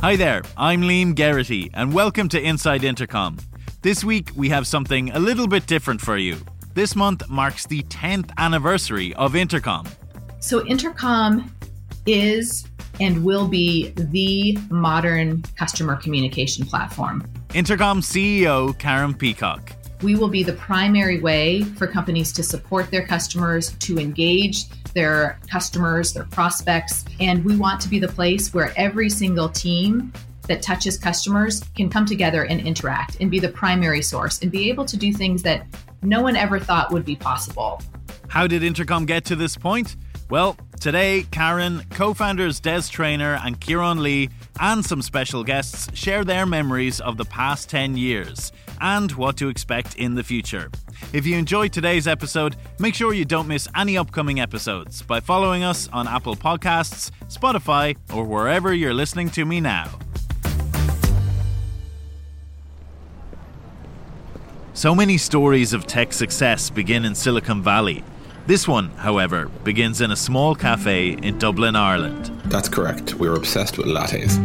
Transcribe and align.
Hi 0.00 0.14
there, 0.14 0.42
I'm 0.56 0.82
Liam 0.82 1.16
Geraghty, 1.16 1.72
and 1.74 1.92
welcome 1.92 2.28
to 2.28 2.40
Inside 2.40 2.84
Intercom. 2.84 3.36
This 3.82 4.04
week 4.04 4.30
we 4.36 4.48
have 4.48 4.64
something 4.64 5.10
a 5.10 5.18
little 5.18 5.48
bit 5.48 5.66
different 5.66 6.00
for 6.00 6.16
you. 6.16 6.36
This 6.72 6.94
month 6.94 7.28
marks 7.28 7.66
the 7.66 7.82
10th 7.82 8.30
anniversary 8.38 9.12
of 9.14 9.34
Intercom. 9.34 9.88
So, 10.38 10.64
Intercom 10.66 11.52
is 12.06 12.64
and 13.00 13.24
will 13.24 13.48
be 13.48 13.90
the 13.96 14.56
modern 14.70 15.42
customer 15.56 15.96
communication 15.96 16.64
platform. 16.64 17.26
Intercom 17.52 18.00
CEO 18.00 18.78
Karen 18.78 19.14
Peacock. 19.14 19.72
We 20.02 20.14
will 20.14 20.28
be 20.28 20.42
the 20.44 20.52
primary 20.52 21.20
way 21.20 21.62
for 21.62 21.86
companies 21.86 22.32
to 22.34 22.42
support 22.42 22.90
their 22.90 23.04
customers, 23.04 23.72
to 23.80 23.98
engage 23.98 24.68
their 24.94 25.40
customers, 25.50 26.12
their 26.12 26.24
prospects. 26.24 27.04
And 27.18 27.44
we 27.44 27.56
want 27.56 27.80
to 27.80 27.88
be 27.88 27.98
the 27.98 28.08
place 28.08 28.54
where 28.54 28.72
every 28.76 29.10
single 29.10 29.48
team 29.48 30.12
that 30.46 30.62
touches 30.62 30.96
customers 30.96 31.62
can 31.76 31.90
come 31.90 32.06
together 32.06 32.44
and 32.44 32.60
interact 32.60 33.16
and 33.20 33.30
be 33.30 33.38
the 33.38 33.48
primary 33.48 34.00
source 34.00 34.40
and 34.40 34.50
be 34.50 34.68
able 34.68 34.84
to 34.84 34.96
do 34.96 35.12
things 35.12 35.42
that 35.42 35.66
no 36.02 36.22
one 36.22 36.36
ever 36.36 36.58
thought 36.58 36.92
would 36.92 37.04
be 37.04 37.16
possible. 37.16 37.82
How 38.28 38.46
did 38.46 38.62
Intercom 38.62 39.04
get 39.04 39.24
to 39.26 39.36
this 39.36 39.56
point? 39.56 39.96
Well, 40.30 40.58
today, 40.78 41.24
Karen, 41.30 41.84
co 41.90 42.12
founders 42.12 42.60
Des 42.60 42.82
Traynor 42.82 43.40
and 43.42 43.58
Ciaran 43.58 44.02
Lee, 44.02 44.28
and 44.60 44.84
some 44.84 45.00
special 45.00 45.42
guests 45.42 45.88
share 45.96 46.22
their 46.22 46.44
memories 46.44 47.00
of 47.00 47.16
the 47.16 47.24
past 47.24 47.70
10 47.70 47.96
years 47.96 48.52
and 48.78 49.10
what 49.12 49.38
to 49.38 49.48
expect 49.48 49.96
in 49.96 50.16
the 50.16 50.22
future. 50.22 50.70
If 51.14 51.26
you 51.26 51.38
enjoyed 51.38 51.72
today's 51.72 52.06
episode, 52.06 52.56
make 52.78 52.94
sure 52.94 53.14
you 53.14 53.24
don't 53.24 53.48
miss 53.48 53.68
any 53.74 53.96
upcoming 53.96 54.38
episodes 54.38 55.00
by 55.00 55.20
following 55.20 55.62
us 55.62 55.88
on 55.94 56.06
Apple 56.06 56.36
Podcasts, 56.36 57.10
Spotify, 57.28 57.96
or 58.12 58.24
wherever 58.24 58.74
you're 58.74 58.92
listening 58.92 59.30
to 59.30 59.46
me 59.46 59.62
now. 59.62 59.98
So 64.74 64.94
many 64.94 65.16
stories 65.16 65.72
of 65.72 65.86
tech 65.86 66.12
success 66.12 66.68
begin 66.68 67.06
in 67.06 67.14
Silicon 67.14 67.62
Valley. 67.62 68.04
This 68.48 68.66
one, 68.66 68.88
however, 68.92 69.50
begins 69.62 70.00
in 70.00 70.10
a 70.10 70.16
small 70.16 70.54
cafe 70.54 71.10
in 71.10 71.36
Dublin, 71.36 71.76
Ireland. 71.76 72.32
That's 72.46 72.66
correct. 72.66 73.12
We 73.16 73.28
were 73.28 73.34
obsessed 73.34 73.76
with 73.76 73.88
lattes. 73.88 74.38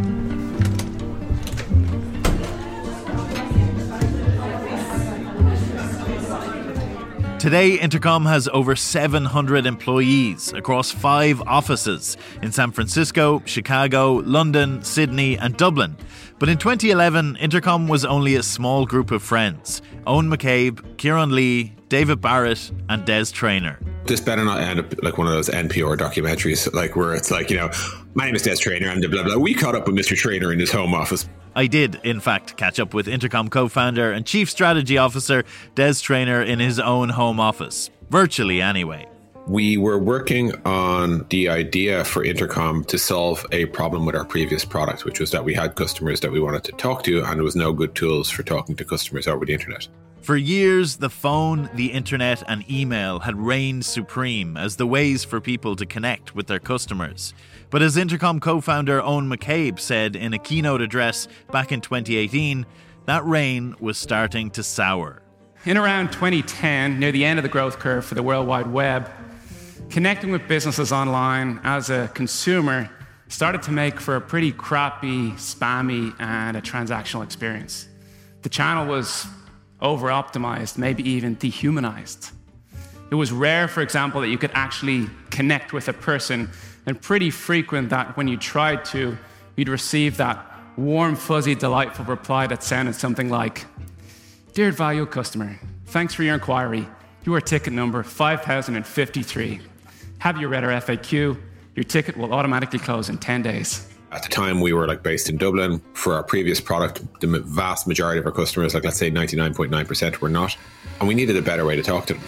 Today, 7.38 7.80
Intercom 7.80 8.26
has 8.26 8.46
over 8.48 8.76
700 8.76 9.64
employees 9.64 10.52
across 10.52 10.90
five 10.90 11.40
offices 11.40 12.18
in 12.42 12.52
San 12.52 12.72
Francisco, 12.72 13.42
Chicago, 13.46 14.16
London, 14.16 14.82
Sydney, 14.82 15.38
and 15.38 15.56
Dublin. 15.56 15.96
But 16.38 16.50
in 16.50 16.58
2011, 16.58 17.36
Intercom 17.36 17.88
was 17.88 18.04
only 18.04 18.34
a 18.34 18.42
small 18.42 18.84
group 18.84 19.10
of 19.10 19.22
friends 19.22 19.80
Eoghan 20.06 20.28
McCabe, 20.28 20.98
Ciaran 20.98 21.34
Lee, 21.34 21.74
David 21.88 22.20
Barrett, 22.20 22.70
and 22.88 23.04
Des 23.04 23.26
Traynor. 23.26 23.78
This 24.06 24.20
better 24.20 24.44
not 24.44 24.60
end 24.60 24.80
up 24.80 25.02
like 25.02 25.18
one 25.18 25.26
of 25.26 25.32
those 25.32 25.48
NPR 25.48 25.96
documentaries, 25.96 26.72
like 26.74 26.96
where 26.96 27.14
it's 27.14 27.30
like, 27.30 27.50
you 27.50 27.56
know, 27.56 27.70
my 28.14 28.26
name 28.26 28.34
is 28.34 28.42
Des 28.42 28.56
I'm 28.86 29.00
the 29.00 29.08
blah, 29.08 29.22
blah. 29.22 29.36
We 29.36 29.54
caught 29.54 29.74
up 29.74 29.86
with 29.86 29.96
Mr. 29.96 30.16
Traynor 30.16 30.52
in 30.52 30.58
his 30.58 30.70
home 30.70 30.94
office. 30.94 31.28
I 31.56 31.66
did, 31.66 32.00
in 32.02 32.20
fact, 32.20 32.56
catch 32.56 32.80
up 32.80 32.94
with 32.94 33.06
Intercom 33.06 33.48
co 33.48 33.68
founder 33.68 34.12
and 34.12 34.26
chief 34.26 34.50
strategy 34.50 34.98
officer 34.98 35.44
Des 35.74 35.94
Traynor 35.94 36.42
in 36.42 36.58
his 36.58 36.80
own 36.80 37.10
home 37.10 37.38
office. 37.38 37.90
Virtually, 38.10 38.60
anyway. 38.60 39.06
We 39.46 39.76
were 39.76 39.98
working 39.98 40.52
on 40.64 41.26
the 41.28 41.50
idea 41.50 42.04
for 42.04 42.24
Intercom 42.24 42.82
to 42.84 42.98
solve 42.98 43.44
a 43.52 43.66
problem 43.66 44.06
with 44.06 44.16
our 44.16 44.24
previous 44.24 44.64
product, 44.64 45.04
which 45.04 45.20
was 45.20 45.30
that 45.32 45.44
we 45.44 45.52
had 45.52 45.74
customers 45.74 46.20
that 46.20 46.32
we 46.32 46.40
wanted 46.40 46.64
to 46.64 46.72
talk 46.72 47.02
to, 47.04 47.22
and 47.22 47.36
there 47.36 47.44
was 47.44 47.54
no 47.54 47.72
good 47.72 47.94
tools 47.94 48.30
for 48.30 48.42
talking 48.42 48.74
to 48.76 48.84
customers 48.84 49.28
over 49.28 49.44
the 49.44 49.52
internet. 49.52 49.86
For 50.24 50.38
years, 50.38 50.96
the 50.96 51.10
phone, 51.10 51.68
the 51.74 51.92
internet, 51.92 52.42
and 52.48 52.64
email 52.70 53.18
had 53.18 53.36
reigned 53.36 53.84
supreme 53.84 54.56
as 54.56 54.76
the 54.76 54.86
ways 54.86 55.22
for 55.22 55.38
people 55.38 55.76
to 55.76 55.84
connect 55.84 56.34
with 56.34 56.46
their 56.46 56.58
customers. 56.58 57.34
But 57.68 57.82
as 57.82 57.98
Intercom 57.98 58.40
co 58.40 58.62
founder 58.62 59.02
Eoghan 59.02 59.30
McCabe 59.30 59.78
said 59.78 60.16
in 60.16 60.32
a 60.32 60.38
keynote 60.38 60.80
address 60.80 61.28
back 61.52 61.72
in 61.72 61.82
2018, 61.82 62.64
that 63.04 63.22
reign 63.26 63.76
was 63.80 63.98
starting 63.98 64.50
to 64.52 64.62
sour. 64.62 65.20
In 65.66 65.76
around 65.76 66.10
2010, 66.10 66.98
near 66.98 67.12
the 67.12 67.26
end 67.26 67.38
of 67.38 67.42
the 67.42 67.50
growth 67.50 67.78
curve 67.78 68.06
for 68.06 68.14
the 68.14 68.22
World 68.22 68.46
Wide 68.46 68.68
Web, 68.68 69.10
connecting 69.90 70.32
with 70.32 70.48
businesses 70.48 70.90
online 70.90 71.60
as 71.64 71.90
a 71.90 72.10
consumer 72.14 72.88
started 73.28 73.62
to 73.64 73.72
make 73.72 74.00
for 74.00 74.16
a 74.16 74.22
pretty 74.22 74.52
crappy, 74.52 75.32
spammy, 75.32 76.18
and 76.18 76.56
a 76.56 76.62
transactional 76.62 77.22
experience. 77.22 77.88
The 78.40 78.48
channel 78.48 78.86
was 78.86 79.26
over 79.84 80.08
optimized, 80.08 80.78
maybe 80.78 81.08
even 81.08 81.34
dehumanized. 81.34 82.30
It 83.10 83.14
was 83.14 83.30
rare, 83.30 83.68
for 83.68 83.82
example, 83.82 84.20
that 84.22 84.28
you 84.28 84.38
could 84.38 84.50
actually 84.54 85.08
connect 85.30 85.72
with 85.72 85.88
a 85.88 85.92
person, 85.92 86.50
and 86.86 87.00
pretty 87.00 87.30
frequent 87.30 87.90
that 87.90 88.16
when 88.16 88.26
you 88.26 88.36
tried 88.36 88.84
to, 88.86 89.16
you'd 89.56 89.68
receive 89.68 90.16
that 90.16 90.50
warm, 90.76 91.14
fuzzy, 91.14 91.54
delightful 91.54 92.04
reply 92.06 92.46
that 92.48 92.62
sounded 92.62 92.94
something 92.94 93.28
like 93.28 93.66
Dear 94.54 94.70
valued 94.70 95.10
customer, 95.10 95.58
thanks 95.86 96.14
for 96.14 96.22
your 96.22 96.34
inquiry. 96.34 96.86
You 97.24 97.34
are 97.34 97.40
ticket 97.40 97.72
number 97.72 98.04
5053. 98.04 99.60
Have 100.18 100.40
you 100.40 100.46
read 100.46 100.62
our 100.62 100.70
FAQ? 100.80 101.36
Your 101.74 101.82
ticket 101.82 102.16
will 102.16 102.32
automatically 102.32 102.78
close 102.78 103.08
in 103.08 103.18
10 103.18 103.42
days. 103.42 103.93
At 104.14 104.22
the 104.22 104.28
time, 104.28 104.60
we 104.60 104.72
were 104.72 104.86
like 104.86 105.02
based 105.02 105.28
in 105.28 105.36
Dublin. 105.36 105.82
For 105.92 106.14
our 106.14 106.22
previous 106.22 106.60
product, 106.60 107.02
the 107.20 107.26
vast 107.40 107.88
majority 107.88 108.20
of 108.20 108.26
our 108.26 108.32
customers, 108.32 108.72
like 108.72 108.84
let's 108.84 108.96
say 108.96 109.10
99.9%, 109.10 110.20
were 110.20 110.28
not. 110.28 110.56
And 111.00 111.08
we 111.08 111.14
needed 111.14 111.36
a 111.36 111.42
better 111.42 111.64
way 111.64 111.74
to 111.74 111.82
talk 111.82 112.06
to 112.06 112.14
them. 112.14 112.22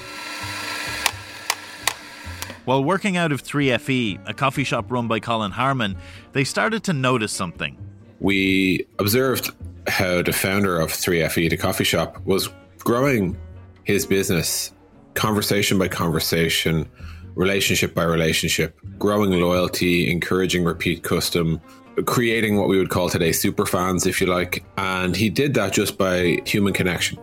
While 2.64 2.82
working 2.82 3.16
out 3.16 3.30
of 3.30 3.40
3FE, 3.40 4.28
a 4.28 4.34
coffee 4.34 4.64
shop 4.64 4.90
run 4.90 5.06
by 5.06 5.20
Colin 5.20 5.52
Harmon, 5.52 5.96
they 6.32 6.42
started 6.42 6.82
to 6.84 6.92
notice 6.92 7.30
something. 7.32 7.78
We 8.18 8.84
observed 8.98 9.50
how 9.86 10.22
the 10.22 10.32
founder 10.32 10.80
of 10.80 10.90
3FE, 10.90 11.50
the 11.50 11.56
coffee 11.56 11.84
shop, 11.84 12.20
was 12.24 12.48
growing 12.78 13.38
his 13.84 14.04
business 14.04 14.72
conversation 15.14 15.78
by 15.78 15.86
conversation, 15.86 16.88
relationship 17.36 17.94
by 17.94 18.02
relationship, 18.02 18.78
growing 18.98 19.30
loyalty, 19.30 20.10
encouraging 20.10 20.64
repeat 20.64 21.04
custom, 21.04 21.60
creating 22.06 22.56
what 22.56 22.68
we 22.68 22.78
would 22.78 22.90
call 22.90 23.08
today 23.08 23.30
super 23.30 23.64
fans, 23.64 24.06
if 24.06 24.20
you 24.20 24.26
like. 24.26 24.64
And 24.76 25.14
he 25.14 25.30
did 25.30 25.54
that 25.54 25.72
just 25.72 25.96
by 25.96 26.40
human 26.44 26.72
connection. 26.72 27.18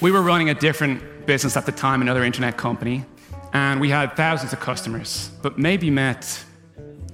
We 0.00 0.10
were 0.10 0.22
running 0.22 0.48
a 0.48 0.54
different 0.54 1.26
business 1.26 1.56
at 1.56 1.66
the 1.66 1.72
time, 1.72 2.00
another 2.00 2.24
internet 2.24 2.56
company, 2.56 3.04
and 3.52 3.80
we 3.80 3.90
had 3.90 4.16
thousands 4.16 4.54
of 4.54 4.60
customers, 4.60 5.30
but 5.42 5.58
maybe 5.58 5.90
met 5.90 6.42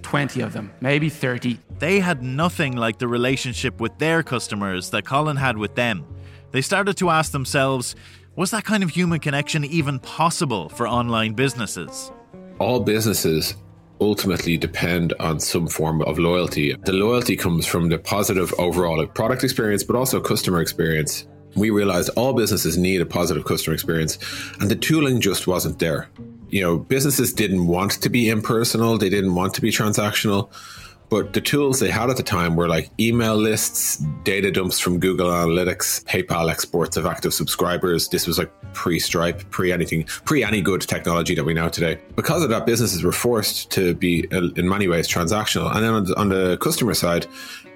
20 0.02 0.40
of 0.40 0.52
them, 0.52 0.72
maybe 0.80 1.08
30. 1.08 1.58
They 1.80 1.98
had 1.98 2.22
nothing 2.22 2.76
like 2.76 2.98
the 2.98 3.08
relationship 3.08 3.80
with 3.80 3.98
their 3.98 4.22
customers 4.22 4.90
that 4.90 5.04
Colin 5.04 5.36
had 5.36 5.58
with 5.58 5.74
them. 5.74 6.06
They 6.52 6.62
started 6.62 6.96
to 6.98 7.10
ask 7.10 7.32
themselves 7.32 7.94
was 8.36 8.50
that 8.50 8.64
kind 8.64 8.82
of 8.82 8.90
human 8.90 9.18
connection 9.18 9.64
even 9.64 9.98
possible 9.98 10.68
for 10.68 10.86
online 10.86 11.32
businesses? 11.32 12.12
All 12.58 12.80
businesses 12.80 13.54
ultimately 13.98 14.58
depend 14.58 15.14
on 15.20 15.40
some 15.40 15.66
form 15.66 16.02
of 16.02 16.18
loyalty. 16.18 16.74
The 16.74 16.92
loyalty 16.92 17.34
comes 17.34 17.66
from 17.66 17.88
the 17.88 17.98
positive 17.98 18.52
overall 18.58 19.06
product 19.06 19.42
experience, 19.42 19.82
but 19.84 19.96
also 19.96 20.20
customer 20.20 20.60
experience. 20.60 21.26
We 21.54 21.70
realized 21.70 22.10
all 22.16 22.34
businesses 22.34 22.76
need 22.76 23.00
a 23.00 23.06
positive 23.06 23.46
customer 23.46 23.72
experience, 23.72 24.18
and 24.60 24.70
the 24.70 24.76
tooling 24.76 25.22
just 25.22 25.46
wasn't 25.46 25.78
there. 25.78 26.10
You 26.50 26.60
know, 26.60 26.76
businesses 26.76 27.32
didn't 27.32 27.66
want 27.66 27.92
to 27.92 28.10
be 28.10 28.28
impersonal, 28.28 28.98
they 28.98 29.08
didn't 29.08 29.34
want 29.34 29.54
to 29.54 29.62
be 29.62 29.70
transactional. 29.70 30.52
But 31.08 31.32
the 31.32 31.40
tools 31.40 31.80
they 31.80 31.90
had 31.90 32.10
at 32.10 32.16
the 32.16 32.22
time 32.22 32.56
were 32.56 32.68
like 32.68 32.90
email 32.98 33.36
lists, 33.36 33.96
data 34.24 34.50
dumps 34.50 34.78
from 34.78 34.98
Google 34.98 35.28
Analytics, 35.28 36.04
PayPal 36.04 36.50
exports 36.50 36.96
of 36.96 37.06
active 37.06 37.32
subscribers. 37.32 38.08
This 38.08 38.26
was 38.26 38.38
like 38.38 38.50
pre 38.72 38.98
Stripe, 38.98 39.48
pre 39.50 39.72
anything, 39.72 40.04
pre 40.24 40.42
any 40.42 40.60
good 40.60 40.80
technology 40.80 41.34
that 41.34 41.44
we 41.44 41.54
know 41.54 41.68
today. 41.68 42.00
Because 42.16 42.42
of 42.42 42.50
that, 42.50 42.66
businesses 42.66 43.02
were 43.04 43.12
forced 43.12 43.70
to 43.72 43.94
be, 43.94 44.26
in 44.30 44.68
many 44.68 44.88
ways, 44.88 45.08
transactional. 45.08 45.74
And 45.74 45.84
then 45.84 45.92
on 45.92 46.04
the, 46.04 46.18
on 46.18 46.28
the 46.28 46.56
customer 46.58 46.94
side, 46.94 47.26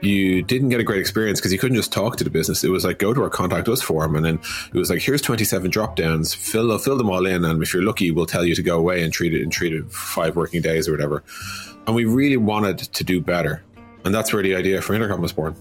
you 0.02 0.42
didn't 0.42 0.70
get 0.70 0.80
a 0.80 0.84
great 0.84 1.00
experience 1.00 1.40
because 1.40 1.52
you 1.52 1.58
couldn't 1.58 1.76
just 1.76 1.92
talk 1.92 2.16
to 2.16 2.24
the 2.24 2.30
business. 2.30 2.64
It 2.64 2.70
was 2.70 2.84
like 2.84 2.98
go 2.98 3.12
to 3.12 3.22
our 3.22 3.30
contact 3.30 3.68
us 3.68 3.82
form, 3.82 4.16
and 4.16 4.24
then 4.24 4.40
it 4.72 4.78
was 4.78 4.90
like 4.90 5.02
here's 5.02 5.22
27 5.22 5.70
drop 5.70 5.96
downs, 5.96 6.34
fill 6.34 6.72
uh, 6.72 6.78
fill 6.78 6.96
them 6.96 7.10
all 7.10 7.26
in, 7.26 7.44
and 7.44 7.62
if 7.62 7.74
you're 7.74 7.82
lucky, 7.82 8.10
we'll 8.10 8.26
tell 8.26 8.44
you 8.44 8.54
to 8.54 8.62
go 8.62 8.78
away 8.78 9.02
and 9.02 9.12
treat 9.12 9.34
it 9.34 9.42
and 9.42 9.52
treat 9.52 9.72
it 9.72 9.90
five 9.90 10.36
working 10.36 10.62
days 10.62 10.88
or 10.88 10.92
whatever. 10.92 11.22
And 11.86 11.94
we 11.94 12.04
really 12.04 12.36
wanted 12.36 12.78
to 12.78 13.04
do 13.04 13.20
better. 13.20 13.62
And 14.04 14.14
that's 14.14 14.32
where 14.32 14.42
the 14.42 14.54
idea 14.54 14.80
for 14.80 14.94
Intercom 14.94 15.20
was 15.20 15.32
born. 15.32 15.54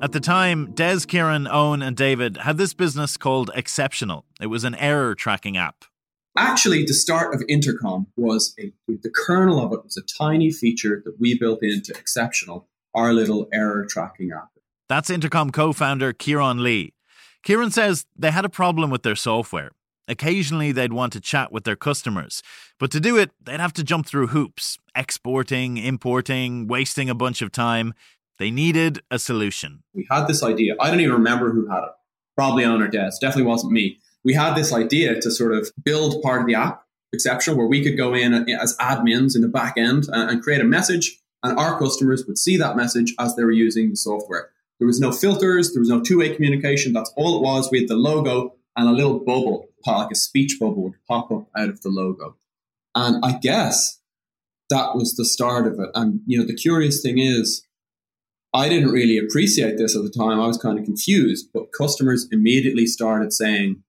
At 0.00 0.12
the 0.12 0.20
time, 0.20 0.70
Des, 0.72 1.00
Ciaran, 1.00 1.46
Eoghan, 1.46 1.84
and 1.84 1.96
David 1.96 2.38
had 2.38 2.56
this 2.56 2.72
business 2.72 3.16
called 3.16 3.50
Exceptional. 3.54 4.24
It 4.40 4.46
was 4.46 4.62
an 4.62 4.76
error 4.76 5.14
tracking 5.14 5.56
app. 5.56 5.84
Actually, 6.36 6.84
the 6.84 6.94
start 6.94 7.34
of 7.34 7.42
Intercom 7.48 8.06
was 8.16 8.54
a, 8.60 8.72
the 8.86 9.10
kernel 9.10 9.60
of 9.64 9.72
it 9.72 9.84
was 9.84 9.96
a 9.96 10.02
tiny 10.02 10.50
feature 10.50 11.02
that 11.04 11.18
we 11.18 11.38
built 11.38 11.62
into 11.62 11.92
Exceptional, 11.92 12.68
our 12.94 13.12
little 13.12 13.48
error 13.52 13.86
tracking 13.88 14.30
app. 14.30 14.48
That's 14.88 15.10
Intercom 15.10 15.50
co 15.50 15.72
founder 15.72 16.12
Ciaran 16.12 16.62
Lee. 16.62 16.94
Ciaran 17.44 17.70
says 17.70 18.06
they 18.16 18.30
had 18.30 18.44
a 18.44 18.50
problem 18.50 18.90
with 18.90 19.02
their 19.02 19.16
software. 19.16 19.70
Occasionally, 20.06 20.72
they'd 20.72 20.92
want 20.92 21.12
to 21.12 21.20
chat 21.20 21.52
with 21.52 21.64
their 21.64 21.76
customers, 21.76 22.42
but 22.78 22.90
to 22.92 23.00
do 23.00 23.18
it, 23.18 23.30
they'd 23.42 23.60
have 23.60 23.74
to 23.74 23.84
jump 23.84 24.06
through 24.06 24.28
hoops, 24.28 24.78
exporting, 24.94 25.76
importing, 25.76 26.66
wasting 26.66 27.10
a 27.10 27.14
bunch 27.14 27.42
of 27.42 27.52
time. 27.52 27.92
They 28.38 28.50
needed 28.50 29.00
a 29.10 29.18
solution. 29.18 29.82
We 29.92 30.06
had 30.10 30.26
this 30.26 30.42
idea. 30.42 30.76
I 30.80 30.90
don't 30.90 31.00
even 31.00 31.12
remember 31.12 31.52
who 31.52 31.68
had 31.68 31.84
it. 31.84 31.90
Probably 32.36 32.64
on 32.64 32.80
our 32.80 32.88
desk. 32.88 33.20
Definitely 33.20 33.50
wasn't 33.50 33.72
me. 33.72 33.98
We 34.24 34.34
had 34.34 34.54
this 34.54 34.72
idea 34.72 35.20
to 35.20 35.30
sort 35.30 35.52
of 35.52 35.70
build 35.82 36.22
part 36.22 36.40
of 36.40 36.46
the 36.46 36.54
app, 36.54 36.84
exception, 37.12 37.56
where 37.56 37.66
we 37.66 37.82
could 37.82 37.96
go 37.96 38.14
in 38.14 38.34
as 38.34 38.76
admins 38.78 39.34
in 39.34 39.42
the 39.42 39.48
back 39.48 39.74
end 39.76 40.06
and 40.12 40.42
create 40.42 40.60
a 40.60 40.64
message, 40.64 41.18
and 41.42 41.58
our 41.58 41.78
customers 41.78 42.24
would 42.26 42.38
see 42.38 42.56
that 42.56 42.76
message 42.76 43.14
as 43.18 43.36
they 43.36 43.44
were 43.44 43.52
using 43.52 43.90
the 43.90 43.96
software. 43.96 44.50
There 44.78 44.86
was 44.86 45.00
no 45.00 45.12
filters, 45.12 45.72
there 45.72 45.80
was 45.80 45.88
no 45.88 46.00
two 46.00 46.18
way 46.18 46.34
communication. 46.34 46.92
That's 46.92 47.12
all 47.16 47.36
it 47.36 47.42
was. 47.42 47.70
We 47.70 47.80
had 47.80 47.88
the 47.88 47.96
logo 47.96 48.54
and 48.76 48.88
a 48.88 48.92
little 48.92 49.18
bubble, 49.18 49.68
like 49.86 50.10
a 50.12 50.14
speech 50.14 50.58
bubble, 50.60 50.84
would 50.84 50.94
pop 51.08 51.32
up 51.32 51.48
out 51.56 51.68
of 51.68 51.80
the 51.82 51.88
logo. 51.88 52.36
And 52.94 53.24
I 53.24 53.38
guess 53.38 54.00
that 54.70 54.94
was 54.94 55.14
the 55.14 55.24
start 55.24 55.66
of 55.66 55.80
it. 55.80 55.90
And, 55.94 56.20
you 56.26 56.38
know, 56.38 56.44
the 56.44 56.54
curious 56.54 57.02
thing 57.02 57.18
is, 57.18 57.64
I 58.54 58.68
didn't 58.68 58.90
really 58.90 59.18
appreciate 59.18 59.78
this 59.78 59.96
at 59.96 60.02
the 60.02 60.10
time. 60.10 60.40
I 60.40 60.46
was 60.46 60.58
kind 60.58 60.78
of 60.78 60.84
confused, 60.84 61.48
but 61.52 61.72
customers 61.76 62.28
immediately 62.30 62.86
started 62.86 63.32
saying, 63.32 63.82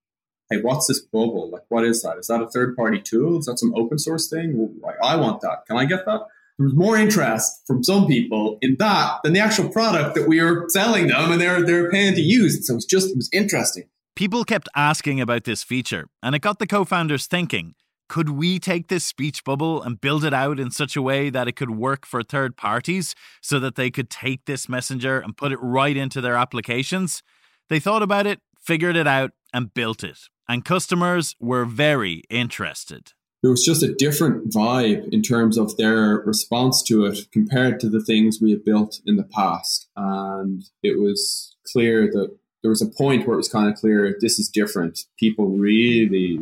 Hey, 0.49 0.61
what's 0.61 0.87
this 0.87 0.99
bubble? 0.99 1.49
Like, 1.51 1.63
what 1.69 1.85
is 1.85 2.01
that? 2.01 2.17
Is 2.17 2.27
that 2.27 2.41
a 2.41 2.49
third 2.49 2.75
party 2.75 2.99
tool? 2.99 3.37
Is 3.39 3.45
that 3.45 3.59
some 3.59 3.73
open 3.75 3.99
source 3.99 4.29
thing? 4.29 4.53
Well, 4.55 4.95
I 5.03 5.15
want 5.15 5.41
that. 5.41 5.65
Can 5.67 5.77
I 5.77 5.85
get 5.85 6.05
that? 6.05 6.21
There 6.57 6.65
was 6.65 6.73
more 6.73 6.97
interest 6.97 7.61
from 7.67 7.83
some 7.83 8.07
people 8.07 8.57
in 8.61 8.75
that 8.79 9.19
than 9.23 9.33
the 9.33 9.39
actual 9.39 9.69
product 9.69 10.15
that 10.15 10.27
we 10.27 10.41
were 10.41 10.65
selling 10.69 11.07
them 11.07 11.31
and 11.31 11.39
they're, 11.39 11.63
they're 11.65 11.91
paying 11.91 12.15
to 12.15 12.21
use. 12.21 12.65
So 12.65 12.73
it 12.73 12.75
was 12.75 12.85
just, 12.85 13.11
it 13.11 13.15
was 13.15 13.29
interesting. 13.31 13.83
People 14.15 14.43
kept 14.43 14.67
asking 14.75 15.21
about 15.21 15.45
this 15.45 15.63
feature, 15.63 16.07
and 16.21 16.35
it 16.35 16.41
got 16.41 16.59
the 16.59 16.67
co 16.67 16.83
founders 16.83 17.27
thinking 17.27 17.75
could 18.09 18.29
we 18.29 18.59
take 18.59 18.87
this 18.87 19.05
speech 19.05 19.43
bubble 19.43 19.81
and 19.83 20.01
build 20.01 20.25
it 20.25 20.33
out 20.33 20.59
in 20.59 20.71
such 20.71 20.95
a 20.95 21.01
way 21.01 21.29
that 21.29 21.47
it 21.47 21.55
could 21.55 21.69
work 21.69 22.07
for 22.07 22.23
third 22.23 22.57
parties 22.57 23.13
so 23.39 23.59
that 23.59 23.75
they 23.75 23.91
could 23.91 24.09
take 24.09 24.45
this 24.45 24.67
messenger 24.67 25.19
and 25.19 25.37
put 25.37 25.51
it 25.51 25.59
right 25.61 25.95
into 25.95 26.19
their 26.19 26.33
applications? 26.35 27.21
They 27.69 27.79
thought 27.79 28.01
about 28.01 28.25
it, 28.25 28.41
figured 28.59 28.95
it 28.95 29.05
out, 29.05 29.31
and 29.53 29.73
built 29.73 30.03
it. 30.03 30.17
And 30.49 30.65
customers 30.65 31.35
were 31.39 31.63
very 31.63 32.23
interested. 32.29 33.13
There 33.43 33.51
was 33.51 33.63
just 33.63 33.83
a 33.83 33.93
different 33.93 34.51
vibe 34.51 35.13
in 35.13 35.21
terms 35.21 35.57
of 35.57 35.77
their 35.77 36.15
response 36.25 36.81
to 36.83 37.05
it 37.05 37.31
compared 37.31 37.79
to 37.81 37.89
the 37.89 38.03
things 38.03 38.39
we 38.41 38.49
had 38.49 38.65
built 38.65 38.99
in 39.05 39.15
the 39.15 39.23
past. 39.23 39.87
And 39.95 40.63
it 40.83 40.99
was 40.99 41.55
clear 41.71 42.11
that 42.11 42.35
there 42.63 42.69
was 42.69 42.81
a 42.81 42.87
point 42.87 43.27
where 43.27 43.35
it 43.35 43.37
was 43.37 43.47
kind 43.47 43.69
of 43.69 43.75
clear 43.75 44.17
this 44.19 44.39
is 44.39 44.49
different. 44.49 45.05
People 45.17 45.47
really 45.49 46.39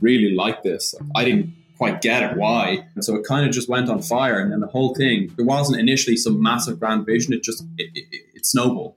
really 0.00 0.34
like 0.34 0.62
this. 0.62 0.94
I 1.14 1.24
didn't 1.24 1.54
quite 1.76 2.00
get 2.00 2.22
it 2.22 2.36
why. 2.36 2.86
And 2.94 3.04
so 3.04 3.14
it 3.14 3.24
kind 3.24 3.46
of 3.46 3.52
just 3.52 3.68
went 3.68 3.88
on 3.88 4.02
fire. 4.02 4.40
And 4.40 4.52
then 4.52 4.60
the 4.60 4.66
whole 4.66 4.94
thing, 4.94 5.32
there 5.36 5.46
wasn't 5.46 5.78
initially 5.78 6.16
some 6.16 6.42
massive 6.42 6.80
grand 6.80 7.06
vision. 7.06 7.32
It 7.32 7.42
just, 7.42 7.64
it, 7.78 7.90
it, 7.94 8.06
it 8.34 8.46
snowballed. 8.46 8.96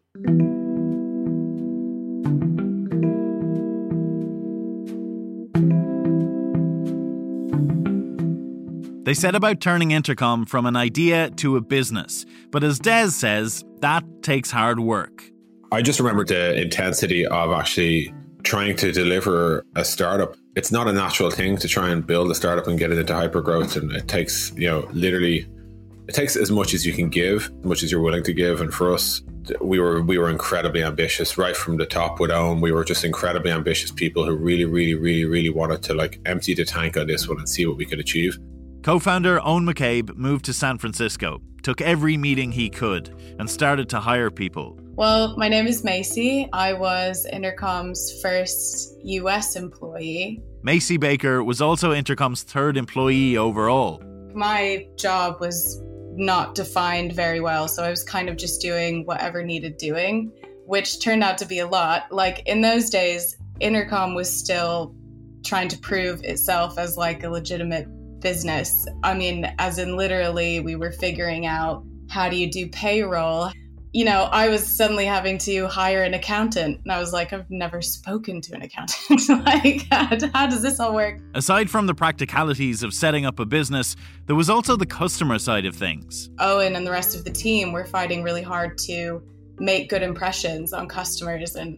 They 9.04 9.14
set 9.14 9.36
about 9.36 9.60
turning 9.60 9.92
Intercom 9.92 10.46
from 10.46 10.66
an 10.66 10.78
idea 10.78 11.30
to 11.32 11.58
a 11.58 11.62
business. 11.62 12.26
But 12.52 12.64
as 12.64 12.80
Des 12.80 13.10
says, 13.10 13.66
that 13.82 14.06
takes 14.22 14.50
hard 14.50 14.80
work. 14.80 15.30
I 15.74 15.82
just 15.82 16.00
remember 16.00 16.24
the 16.24 16.62
intensity 16.62 17.26
of 17.26 17.52
actually 17.52 18.14
trying 18.44 18.78
to 18.78 18.92
deliver 18.92 19.66
a 19.76 19.84
startup 19.84 20.36
it's 20.56 20.72
not 20.72 20.88
a 20.88 20.94
natural 20.94 21.32
thing 21.32 21.58
to 21.58 21.68
try 21.68 21.90
and 21.90 22.06
build 22.06 22.30
a 22.30 22.36
startup 22.36 22.68
and 22.68 22.78
get 22.78 22.92
it 22.92 22.98
into 22.98 23.14
hyper 23.14 23.42
growth 23.42 23.78
and 23.78 23.92
it 23.94 24.08
takes 24.10 24.52
you 24.58 24.68
know 24.68 24.88
literally 24.92 25.48
it 26.10 26.14
takes 26.14 26.36
as 26.36 26.52
much 26.52 26.74
as 26.74 26.86
you 26.86 26.92
can 26.92 27.08
give 27.08 27.52
as 27.60 27.66
much 27.66 27.84
as 27.84 27.92
you're 27.92 28.02
willing 28.02 28.22
to 28.22 28.34
give 28.34 28.60
and 28.60 28.74
for 28.74 28.94
us 28.94 29.22
we 29.62 29.80
were 29.80 30.02
we 30.02 30.18
were 30.18 30.30
incredibly 30.30 30.84
ambitious 30.84 31.38
right 31.38 31.56
from 31.56 31.78
the 31.78 31.86
top 31.86 32.20
with 32.20 32.32
Eoghan 32.32 32.62
we 32.62 32.74
were 32.74 32.84
just 32.84 33.06
incredibly 33.06 33.50
ambitious 33.50 33.92
people 33.92 34.26
who 34.26 34.36
really 34.36 34.66
really 34.66 34.96
really 34.96 35.24
really 35.24 35.50
wanted 35.50 35.82
to 35.82 35.94
like 35.94 36.20
empty 36.26 36.54
the 36.54 36.66
tank 36.66 36.98
on 36.98 37.08
this 37.08 37.30
one 37.30 37.38
and 37.38 37.48
see 37.48 37.66
what 37.66 37.78
we 37.78 37.86
could 37.86 38.00
achieve 38.00 38.38
co-founder 38.84 39.40
Eoghan 39.40 39.68
McCabe 39.70 40.16
moved 40.16 40.46
to 40.46 40.54
San 40.54 40.78
Francisco 40.78 41.42
took 41.64 41.80
every 41.82 42.18
meeting 42.18 42.52
he 42.52 42.70
could 42.70 43.16
and 43.40 43.50
started 43.50 43.90
to 43.90 44.00
hire 44.00 44.30
people 44.30 44.78
well, 44.96 45.36
my 45.38 45.50
name 45.50 45.66
is 45.66 45.84
Macy. 45.84 46.48
I 46.54 46.74
was 46.74 47.26
Intercom's 47.26 48.22
first 48.22 48.96
US 49.02 49.56
employee. 49.56 50.40
Macy 50.62 50.98
Baker 50.98 51.44
was 51.44 51.62
also 51.62 51.94
Intercom's 51.94 52.44
third 52.44 52.78
employee 52.78 53.36
overall. 53.36 54.04
My 54.36 54.88
job 54.96 55.40
was 55.40 55.82
not 56.12 56.54
defined 56.54 57.14
very 57.14 57.40
well, 57.40 57.68
so 57.68 57.84
I 57.84 57.90
was 57.90 58.04
kind 58.04 58.30
of 58.30 58.38
just 58.38 58.62
doing 58.62 59.04
whatever 59.08 59.44
needed 59.44 59.78
doing, 59.78 60.32
which 60.68 61.02
turned 61.02 61.24
out 61.24 61.40
to 61.40 61.46
be 61.48 61.58
a 61.58 61.68
lot. 61.68 62.12
Like 62.12 62.48
in 62.48 62.62
those 62.62 62.92
days, 62.92 63.36
Intercom 63.60 64.14
was 64.14 64.32
still 64.32 64.96
trying 65.44 65.70
to 65.70 65.78
prove 65.80 66.24
itself 66.24 66.78
as 66.78 66.98
like 66.98 67.24
a 67.24 67.30
legitimate 67.30 67.88
business. 68.24 68.88
I 69.04 69.14
mean, 69.14 69.54
as 69.60 69.78
in 69.78 69.96
literally, 69.96 70.60
we 70.60 70.75
were 70.75 70.92
figuring 70.92 71.46
out 71.46 71.86
how 72.10 72.30
do 72.30 72.36
you 72.36 72.50
do 72.50 72.68
payroll? 72.68 73.52
you 73.94 74.04
know, 74.04 74.24
I 74.31 74.50
was 74.50 74.66
suddenly 74.66 75.06
having 75.06 75.38
to 75.40 75.68
hire 75.68 76.02
an 76.02 76.16
accountant. 76.16 76.81
And 76.81 76.92
I 76.92 77.00
was 77.00 77.14
like, 77.14 77.31
I've 77.31 77.50
never 77.52 77.80
spoken 77.80 78.42
to 78.42 78.56
an 78.56 78.64
accountant. 78.64 79.30
like, 79.46 79.86
how, 79.92 80.18
how, 80.34 80.48
does 80.48 80.64
this 80.64 80.80
all 80.80 80.96
work? 80.96 81.20
Aside 81.36 81.70
from 81.70 81.86
the 81.86 81.94
practicalities 81.94 82.81
of 82.81 82.92
setting 82.92 83.24
up 83.24 83.40
a 83.40 83.46
business, 83.46 83.96
there 84.25 84.36
was 84.36 84.50
also 84.50 84.75
the 84.75 84.88
customer 84.88 85.38
side 85.38 85.68
of 85.68 85.75
things. 85.75 86.30
Eoghan 86.40 86.75
and 86.75 86.88
the 86.88 86.92
rest 86.92 87.16
of 87.16 87.24
the 87.24 87.30
team 87.30 87.72
were 87.72 87.86
fighting 87.86 88.24
really 88.24 88.42
hard 88.42 88.80
to 88.80 89.22
make 89.60 89.90
good 89.90 90.02
impressions 90.02 90.74
on 90.74 90.88
customers. 90.88 91.56
And 91.56 91.78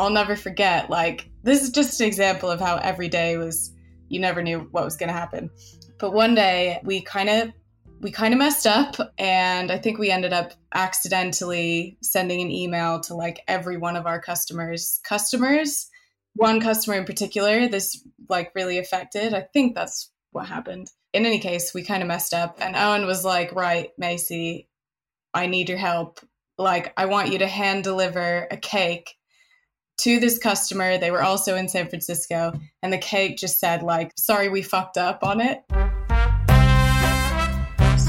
I'll 0.00 0.10
never 0.10 0.34
forget, 0.34 0.90
like, 0.90 1.30
this 1.44 1.62
is 1.62 1.70
just 1.70 2.00
an 2.00 2.08
example 2.08 2.50
of 2.50 2.58
how 2.58 2.78
every 2.78 3.08
day 3.08 3.36
was, 3.36 3.72
you 4.10 4.20
never 4.20 4.42
knew 4.42 4.68
what 4.70 4.84
was 4.84 4.96
going 4.96 5.08
to 5.08 5.14
happen. 5.14 5.50
But 5.98 6.12
one 6.12 6.34
day 6.34 6.80
we 6.84 7.00
kind 7.00 7.28
of 7.28 7.52
we 8.00 8.10
kind 8.10 8.32
of 8.32 8.38
messed 8.38 8.66
up 8.66 8.96
and 9.18 9.70
i 9.70 9.76
think 9.76 9.98
we 9.98 10.10
ended 10.10 10.32
up 10.32 10.54
accidentally 10.72 11.98
sending 12.02 12.40
an 12.40 12.50
email 12.50 12.98
to 12.98 13.14
like 13.14 13.42
every 13.46 13.76
one 13.76 13.94
of 13.94 14.06
our 14.06 14.18
customers 14.18 15.00
customers 15.04 15.90
one 16.34 16.60
customer 16.60 16.96
in 16.96 17.04
particular 17.04 17.68
this 17.68 18.02
like 18.28 18.52
really 18.54 18.78
affected. 18.78 19.34
I 19.34 19.42
think 19.42 19.74
that's 19.74 20.10
what 20.32 20.46
happened. 20.46 20.90
In 21.12 21.26
any 21.26 21.40
case 21.40 21.74
we 21.74 21.82
kind 21.82 22.02
of 22.02 22.08
messed 22.08 22.32
up 22.32 22.58
and 22.60 22.76
owen 22.76 23.06
was 23.06 23.24
like 23.24 23.52
right 23.52 23.90
macy 23.98 24.68
i 25.34 25.46
need 25.46 25.68
your 25.68 25.78
help. 25.78 26.20
Like 26.56 26.92
i 26.96 27.06
want 27.06 27.32
you 27.32 27.38
to 27.38 27.46
hand 27.46 27.84
deliver 27.84 28.46
a 28.50 28.56
cake 28.56 29.16
to 30.00 30.18
this 30.18 30.38
customer 30.38 30.98
they 30.98 31.10
were 31.10 31.22
also 31.22 31.56
in 31.56 31.68
san 31.68 31.88
francisco 31.88 32.52
and 32.82 32.92
the 32.92 32.98
cake 32.98 33.36
just 33.36 33.58
said 33.58 33.82
like 33.82 34.12
sorry 34.16 34.48
we 34.48 34.62
fucked 34.62 34.96
up 34.96 35.22
on 35.22 35.40
it 35.40 35.62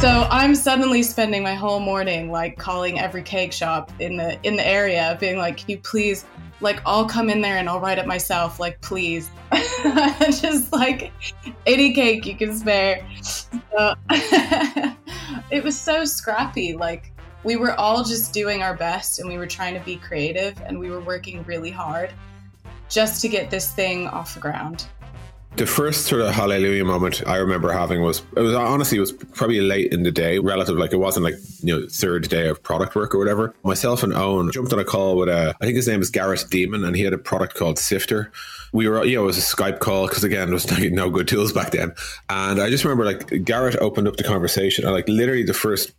so 0.01 0.27
I'm 0.31 0.55
suddenly 0.55 1.03
spending 1.03 1.43
my 1.43 1.53
whole 1.53 1.79
morning 1.79 2.31
like 2.31 2.57
calling 2.57 2.99
every 2.99 3.21
cake 3.21 3.53
shop 3.53 3.91
in 3.99 4.17
the 4.17 4.39
in 4.41 4.55
the 4.55 4.65
area, 4.67 5.15
being 5.19 5.37
like, 5.37 5.57
"Can 5.57 5.69
you 5.69 5.77
please, 5.77 6.25
like, 6.59 6.81
I'll 6.87 7.05
come 7.05 7.29
in 7.29 7.41
there 7.41 7.57
and 7.57 7.69
I'll 7.69 7.79
write 7.79 7.99
it 7.99 8.07
myself, 8.07 8.59
like, 8.59 8.81
please." 8.81 9.29
Just 10.23 10.73
like 10.73 11.11
any 11.67 11.93
cake 11.93 12.25
you 12.25 12.35
can 12.35 12.57
spare. 12.57 13.07
So, 13.21 13.93
it 15.51 15.63
was 15.63 15.79
so 15.79 16.03
scrappy. 16.03 16.73
Like 16.73 17.10
we 17.43 17.55
were 17.55 17.73
all 17.79 18.03
just 18.03 18.33
doing 18.33 18.61
our 18.61 18.75
best, 18.75 19.19
and 19.19 19.27
we 19.27 19.37
were 19.37 19.47
trying 19.47 19.73
to 19.73 19.79
be 19.81 19.95
creative, 19.97 20.59
and 20.65 20.79
we 20.79 20.89
were 20.89 21.01
working 21.01 21.43
really 21.43 21.71
hard 21.71 22.11
just 22.89 23.21
to 23.21 23.27
get 23.27 23.49
this 23.49 23.71
thing 23.71 24.07
off 24.07 24.33
the 24.33 24.39
ground. 24.39 24.85
The 25.57 25.67
first 25.67 26.05
sort 26.05 26.21
of 26.21 26.33
hallelujah 26.33 26.85
moment 26.85 27.27
I 27.27 27.35
remember 27.35 27.73
having 27.73 28.01
was 28.01 28.21
it 28.37 28.39
was 28.39 28.55
honestly 28.55 28.97
it 28.97 29.01
was 29.01 29.11
probably 29.11 29.59
late 29.59 29.91
in 29.91 30.03
the 30.03 30.11
day, 30.11 30.39
relative 30.39 30.77
like 30.77 30.93
it 30.93 30.97
wasn't 30.97 31.25
like 31.25 31.35
you 31.61 31.77
know 31.77 31.87
third 31.89 32.29
day 32.29 32.47
of 32.47 32.63
product 32.63 32.95
work 32.95 33.13
or 33.13 33.17
whatever. 33.17 33.53
Myself 33.63 34.01
and 34.01 34.13
Eoghan 34.13 34.53
jumped 34.53 34.71
on 34.71 34.79
a 34.79 34.85
call 34.85 35.17
with 35.17 35.27
a 35.27 35.53
I 35.59 35.65
think 35.65 35.75
his 35.75 35.89
name 35.89 35.99
is 35.99 36.09
Garrett 36.09 36.45
Dimon 36.49 36.87
and 36.87 36.95
he 36.95 37.03
had 37.03 37.11
a 37.11 37.17
product 37.17 37.55
called 37.55 37.79
Sifter. 37.79 38.31
We 38.71 38.87
were 38.87 39.03
you 39.03 39.17
know 39.17 39.23
it 39.23 39.25
was 39.25 39.37
a 39.37 39.41
Skype 39.41 39.79
call 39.79 40.07
because 40.07 40.23
again 40.23 40.47
there 40.47 40.53
was 40.53 40.71
no 40.89 41.09
good 41.09 41.27
tools 41.27 41.51
back 41.51 41.71
then, 41.71 41.93
and 42.29 42.61
I 42.61 42.69
just 42.69 42.85
remember 42.85 43.03
like 43.03 43.43
Garrett 43.43 43.75
opened 43.75 44.07
up 44.07 44.15
the 44.15 44.23
conversation 44.23 44.85
and 44.85 44.93
like 44.93 45.09
literally 45.09 45.43
the 45.43 45.53
first 45.53 45.91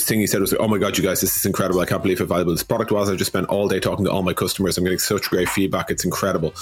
thing 0.00 0.20
he 0.20 0.26
said 0.26 0.40
was, 0.40 0.54
"Oh 0.54 0.68
my 0.68 0.78
god, 0.78 0.96
you 0.98 1.04
guys, 1.04 1.20
this 1.20 1.36
is 1.36 1.46
incredible! 1.46 1.80
I 1.80 1.86
can't 1.86 2.02
believe 2.02 2.18
how 2.18 2.24
valuable 2.24 2.52
this 2.52 2.62
product 2.62 2.92
was. 2.92 3.10
I've 3.10 3.18
just 3.18 3.30
spent 3.30 3.48
all 3.48 3.68
day 3.68 3.80
talking 3.80 4.04
to 4.04 4.10
all 4.10 4.22
my 4.22 4.34
customers. 4.34 4.78
I'm 4.78 4.84
getting 4.84 4.98
such 4.98 5.30
great 5.30 5.48
feedback. 5.48 5.90
It's 5.90 6.04
incredible." 6.04 6.54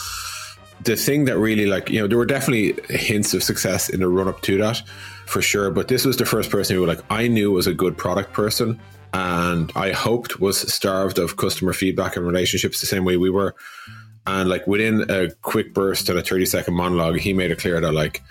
the 0.83 0.97
thing 0.97 1.25
that 1.25 1.38
really 1.38 1.66
like 1.66 1.88
you 1.88 2.00
know 2.00 2.06
there 2.06 2.18
were 2.18 2.26
definitely 2.26 2.75
hints 2.95 3.33
of 3.35 3.42
success 3.42 3.88
in 3.88 4.00
the 4.00 4.09
run 4.09 4.28
up 4.28 4.40
to 4.42 4.59
that 4.59 4.83
for 5.26 5.40
sure 5.40 5.71
but 5.71 5.88
this 5.88 6.04
was 6.04 6.16
the 6.16 6.26
first 6.26 6.50
person 6.50 6.76
who 6.76 6.85
like 6.85 7.00
i 7.11 7.26
knew 7.26 7.50
was 7.50 7.66
a 7.66 7.75
good 7.75 7.97
product 7.97 8.33
person 8.33 8.78
and 9.14 9.73
i 9.75 9.90
hoped 9.90 10.38
was 10.38 10.61
starved 10.73 11.18
of 11.18 11.37
customer 11.37 11.73
feedback 11.73 12.16
and 12.16 12.26
relationships 12.26 12.80
the 12.80 12.87
same 12.87 13.04
way 13.04 13.16
we 13.16 13.30
were 13.30 13.54
and 14.26 14.49
like 14.49 14.66
within 14.66 15.09
a 15.11 15.30
quick 15.42 15.73
burst 15.73 16.09
and 16.09 16.18
a 16.18 16.23
30 16.23 16.45
second 16.45 16.75
monologue 16.75 17.16
he 17.18 17.33
made 17.33 17.50
it 17.50 17.59
clear 17.59 17.80
that 17.80 17.92
like 17.92 18.23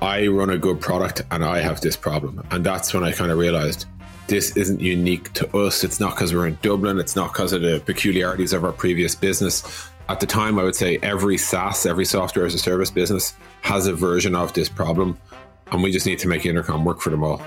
i 0.00 0.26
run 0.26 0.48
a 0.48 0.58
good 0.58 0.80
product 0.80 1.22
and 1.30 1.44
i 1.44 1.60
have 1.60 1.80
this 1.82 1.96
problem 1.96 2.44
and 2.50 2.64
that's 2.64 2.94
when 2.94 3.04
i 3.04 3.12
kind 3.12 3.30
of 3.30 3.36
realized 3.36 3.86
this 4.28 4.56
isn't 4.56 4.80
unique 4.80 5.32
to 5.32 5.46
us 5.56 5.84
it's 5.84 6.00
not 6.00 6.14
because 6.14 6.32
we're 6.32 6.46
in 6.46 6.58
dublin 6.62 6.98
it's 6.98 7.16
not 7.16 7.32
because 7.32 7.52
of 7.52 7.62
the 7.62 7.82
peculiarities 7.84 8.52
of 8.52 8.64
our 8.64 8.72
previous 8.72 9.14
business 9.14 9.90
at 10.08 10.20
the 10.20 10.26
time, 10.26 10.58
I 10.58 10.64
would 10.64 10.74
say 10.74 10.98
every 11.02 11.38
SaaS, 11.38 11.86
every 11.86 12.04
software 12.04 12.44
as 12.44 12.54
a 12.54 12.58
service 12.58 12.90
business 12.90 13.34
has 13.62 13.86
a 13.86 13.94
version 13.94 14.34
of 14.34 14.52
this 14.52 14.68
problem, 14.68 15.18
and 15.70 15.82
we 15.82 15.92
just 15.92 16.06
need 16.06 16.18
to 16.20 16.28
make 16.28 16.44
Intercom 16.44 16.84
work 16.84 17.00
for 17.00 17.10
them 17.10 17.22
all. 17.22 17.40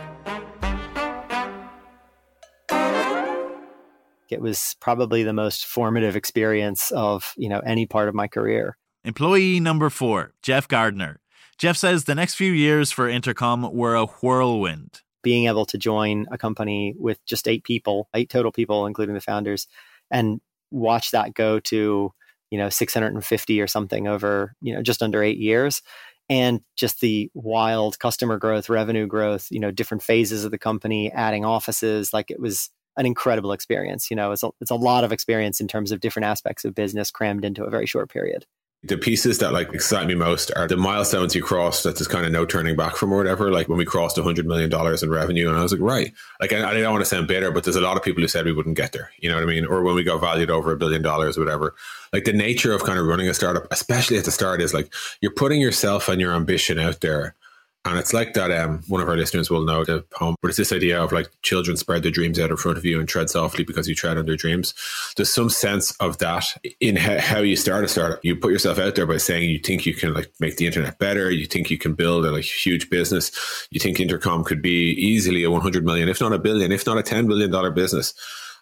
It 4.30 4.42
was 4.42 4.76
probably 4.80 5.22
the 5.22 5.34
most 5.34 5.66
formative 5.66 6.16
experience 6.16 6.92
of 6.92 7.34
you 7.38 7.50
know 7.50 7.60
any 7.60 7.86
part 7.86 8.10
of 8.10 8.16
my 8.16 8.28
career. 8.28 8.78
Employee 9.04 9.60
number 9.60 9.90
four, 9.90 10.34
Jeff 10.42 10.68
Gardner. 10.68 11.20
Jeff 11.58 11.78
says 11.78 12.04
the 12.06 12.16
next 12.16 12.34
few 12.34 12.52
years 12.52 12.92
for 12.92 13.08
Intercom 13.08 13.72
were 13.74 13.96
a 13.96 14.08
whirlwind. 14.08 15.02
Being 15.26 15.48
able 15.48 15.66
to 15.66 15.78
join 15.80 16.28
a 16.30 16.38
company 16.38 16.94
with 17.00 17.18
just 17.26 17.48
eight 17.48 17.64
people, 17.64 18.10
eight 18.14 18.30
total 18.30 18.52
people, 18.52 18.86
including 18.86 19.16
the 19.16 19.22
founders, 19.22 19.66
and 20.12 20.40
watch 20.70 21.10
that 21.12 21.34
go 21.34 21.60
to 21.62 22.14
you 22.52 22.58
know 22.60 22.70
650 22.70 23.60
or 23.60 23.66
something 23.66 24.08
over 24.08 24.54
you 24.62 24.72
know 24.72 24.84
just 24.84 25.02
under 25.02 25.24
eight 25.24 25.40
years. 25.40 25.82
And 26.30 26.62
just 26.76 27.02
the 27.02 27.32
wild 27.34 27.98
customer 27.98 28.38
growth 28.38 28.70
revenue 28.70 29.08
growth 29.08 29.48
you 29.50 29.60
know 29.60 29.72
different 29.72 30.04
phases 30.04 30.46
of 30.46 30.52
the 30.52 30.60
company 30.60 31.12
adding 31.12 31.44
offices 31.44 32.14
like 32.14 32.30
it 32.30 32.40
was 32.40 32.70
an 32.96 33.08
incredible 33.08 33.52
experience. 33.52 34.12
You 34.12 34.16
know 34.16 34.32
it's 34.32 34.44
a, 34.44 34.52
it's 34.62 34.70
a 34.70 34.76
lot 34.76 35.04
of 35.04 35.12
experience 35.12 35.60
in 35.60 35.68
terms 35.68 35.92
of 35.92 36.02
different 36.02 36.28
aspects 36.28 36.66
of 36.66 36.76
business 36.76 37.10
crammed 37.10 37.46
into 37.46 37.64
a 37.64 37.72
very 37.72 37.88
short 37.88 38.12
period 38.12 38.46
the 38.84 38.98
pieces 38.98 39.40
that 39.40 39.52
like 39.52 39.74
excite 39.74 40.06
me 40.06 40.14
most 40.14 40.52
are 40.56 40.68
the 40.68 40.78
milestones 40.78 41.34
you 41.34 41.42
cross 41.42 41.82
that 41.84 41.96
there's 41.96 42.08
kind 42.08 42.26
of 42.26 42.32
no 42.32 42.46
turning 42.46 42.76
back 42.76 42.96
from 42.96 43.12
or 43.12 43.18
whatever. 43.18 43.52
Like 43.52 43.68
when 43.68 43.80
we 43.80 43.86
crossed 43.86 44.18
hundred 44.18 44.46
million 44.46 44.70
dollars 44.70 45.02
in 45.02 45.10
revenue, 45.10 45.50
and 45.50 45.58
I 45.58 45.64
was 45.64 45.72
like, 45.72 45.82
right. 45.82 46.14
Like 46.40 46.54
I, 46.54 46.70
I, 46.70 46.74
don't 46.74 46.92
want 46.92 47.04
to 47.04 47.10
sound 47.10 47.28
bitter, 47.28 47.52
but 47.52 47.64
there's 47.64 47.76
a 47.76 47.82
lot 47.82 47.98
of 47.98 48.04
people 48.04 48.22
who 48.22 48.28
said 48.28 48.46
we 48.46 48.54
wouldn't 48.54 48.78
get 48.78 48.92
there. 48.92 49.12
You 49.20 49.30
know 49.30 49.36
what 49.36 49.44
I 49.44 49.48
mean? 49.48 49.66
Or 49.66 49.82
when 49.82 49.96
we 49.96 50.04
got 50.04 50.22
valued 50.22 50.52
over 50.52 50.72
a 50.72 50.78
billion 50.78 51.02
dollars, 51.02 51.38
whatever. 51.38 51.74
Like 52.14 52.26
the 52.26 52.34
nature 52.34 52.74
of 52.74 52.84
kind 52.84 53.00
of 53.00 53.08
running 53.08 53.28
a 53.28 53.34
startup, 53.34 53.68
especially 53.72 54.18
at 54.18 54.26
the 54.26 54.32
start, 54.32 54.62
is 54.62 54.74
like 54.74 54.94
you're 55.20 55.32
putting 55.32 55.60
yourself 55.60 56.08
and 56.08 56.22
your 56.22 56.34
ambition 56.34 56.78
out 56.78 57.02
there 57.02 57.36
and 57.86 58.00
it's 58.00 58.14
like 58.14 58.34
that. 58.34 58.52
Um, 58.52 58.82
one 58.88 59.00
of 59.00 59.08
our 59.08 59.16
listeners 59.16 59.52
will 59.52 59.64
know 59.64 59.86
the 59.86 60.02
poem, 60.10 60.36
but 60.42 60.48
it's 60.48 60.58
this 60.58 60.74
idea 60.74 61.02
of 61.02 61.12
like 61.12 61.30
children 61.44 61.78
spread 61.78 62.02
their 62.02 62.12
dreams 62.12 62.40
out 62.40 62.50
in 62.50 62.58
front 62.58 62.80
of 62.80 62.86
you 62.86 63.00
and 63.00 63.08
tread 63.08 63.30
softly 63.30 63.64
because 63.64 63.88
you 63.88 63.94
tread 63.94 64.18
on 64.18 64.26
their 64.26 64.36
dreams. 64.36 64.74
There's 65.16 65.34
some 65.34 65.52
sense 65.52 65.92
of 65.98 66.18
that 66.18 66.46
in 66.80 66.96
how 66.96 67.40
you 67.40 67.56
start 67.56 67.84
a 67.84 67.88
startup. 67.88 68.26
You 68.26 68.36
put 68.36 68.52
yourself 68.52 68.80
out 68.80 68.96
there 68.96 69.06
by 69.06 69.18
saying 69.18 69.50
you 69.50 69.60
think 69.60 69.86
you 69.86 69.94
can 69.94 70.16
like 70.16 70.32
make 70.40 70.58
the 70.58 70.66
internet 70.66 70.98
better. 70.98 71.30
You 71.30 71.46
think 71.46 71.70
you 71.70 71.78
can 71.78 71.94
build 71.94 72.26
a 72.26 72.32
like 72.32 72.44
huge 72.44 72.90
business. 72.90 73.32
You 73.70 73.80
think 73.80 74.00
Intercom 74.00 74.44
could 74.44 74.64
be 74.64 74.92
easily 74.94 75.44
a 75.44 75.52
100 75.52 75.86
million, 75.86 76.10
if 76.10 76.20
not 76.20 76.34
a 76.34 76.40
billion, 76.40 76.72
if 76.72 76.88
not 76.88 76.98
a 76.98 77.04
10 77.04 77.28
billion 77.28 77.52
dollar 77.52 77.70
business. 77.70 78.16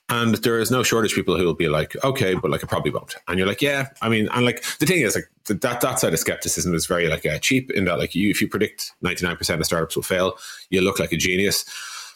And 0.09 0.35
there 0.35 0.59
is 0.59 0.69
no 0.69 0.83
shortage 0.83 1.13
of 1.13 1.15
people 1.15 1.37
who 1.37 1.45
will 1.45 1.53
be 1.53 1.69
like, 1.69 1.95
okay, 2.03 2.33
but 2.33 2.51
like 2.51 2.63
I 2.63 2.67
probably 2.67 2.91
won't. 2.91 3.15
And 3.27 3.37
you're 3.37 3.47
like, 3.47 3.61
yeah, 3.61 3.87
I 4.01 4.09
mean, 4.09 4.27
and 4.33 4.45
like 4.45 4.63
the 4.79 4.85
thing 4.85 5.01
is, 5.01 5.15
like 5.15 5.29
that 5.61 5.81
that 5.81 5.99
side 5.99 6.13
of 6.13 6.19
skepticism 6.19 6.73
is 6.75 6.85
very 6.85 7.07
like 7.07 7.25
uh, 7.25 7.39
cheap 7.39 7.71
in 7.71 7.85
that 7.85 7.99
like 7.99 8.13
you 8.13 8.29
if 8.29 8.41
you 8.41 8.47
predict 8.47 8.91
99% 9.03 9.59
of 9.59 9.65
startups 9.65 9.95
will 9.95 10.03
fail, 10.03 10.37
you 10.69 10.81
look 10.81 10.99
like 10.99 11.13
a 11.13 11.17
genius. 11.17 11.65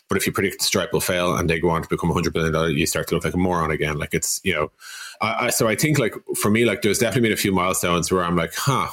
But 0.10 0.18
if 0.18 0.26
you 0.26 0.32
predict 0.32 0.62
Stripe 0.62 0.94
will 0.94 1.02
fail 1.02 1.36
and 1.36 1.50
they 1.50 1.60
go 1.60 1.70
on 1.70 1.82
to 1.82 1.90
become 1.90 2.12
hundred 2.12 2.34
billion 2.34 2.54
dollar, 2.54 2.70
you 2.70 2.86
start 2.86 3.08
to 3.08 3.16
look 3.16 3.26
like 3.26 3.34
a 3.34 3.38
moron 3.38 3.72
again. 3.72 3.98
Like 3.98 4.14
it's 4.14 4.40
you 4.44 4.54
know, 4.54 4.72
I, 5.20 5.48
I, 5.48 5.50
so 5.50 5.68
I 5.68 5.76
think 5.76 6.00
like 6.00 6.14
for 6.42 6.50
me, 6.50 6.66
like 6.66 6.82
there's 6.82 7.00
definitely 7.00 7.30
been 7.30 7.38
a 7.38 7.42
few 7.42 7.52
milestones 7.52 8.12
where 8.12 8.24
I'm 8.24 8.36
like, 8.36 8.54
huh, 8.56 8.88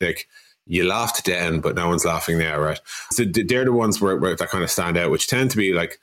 like 0.00 0.26
you 0.66 0.84
laughed 0.84 1.24
then, 1.26 1.60
but 1.60 1.74
no 1.74 1.88
one's 1.88 2.04
laughing 2.04 2.38
now, 2.38 2.58
right? 2.58 2.80
So 3.10 3.24
they're 3.24 3.66
the 3.66 3.72
ones 3.72 4.00
where, 4.00 4.16
where 4.16 4.34
that 4.34 4.48
kind 4.48 4.64
of 4.64 4.70
stand 4.70 4.96
out, 4.96 5.10
which 5.10 5.28
tend 5.28 5.50
to 5.50 5.56
be 5.56 5.74
like 5.74 5.98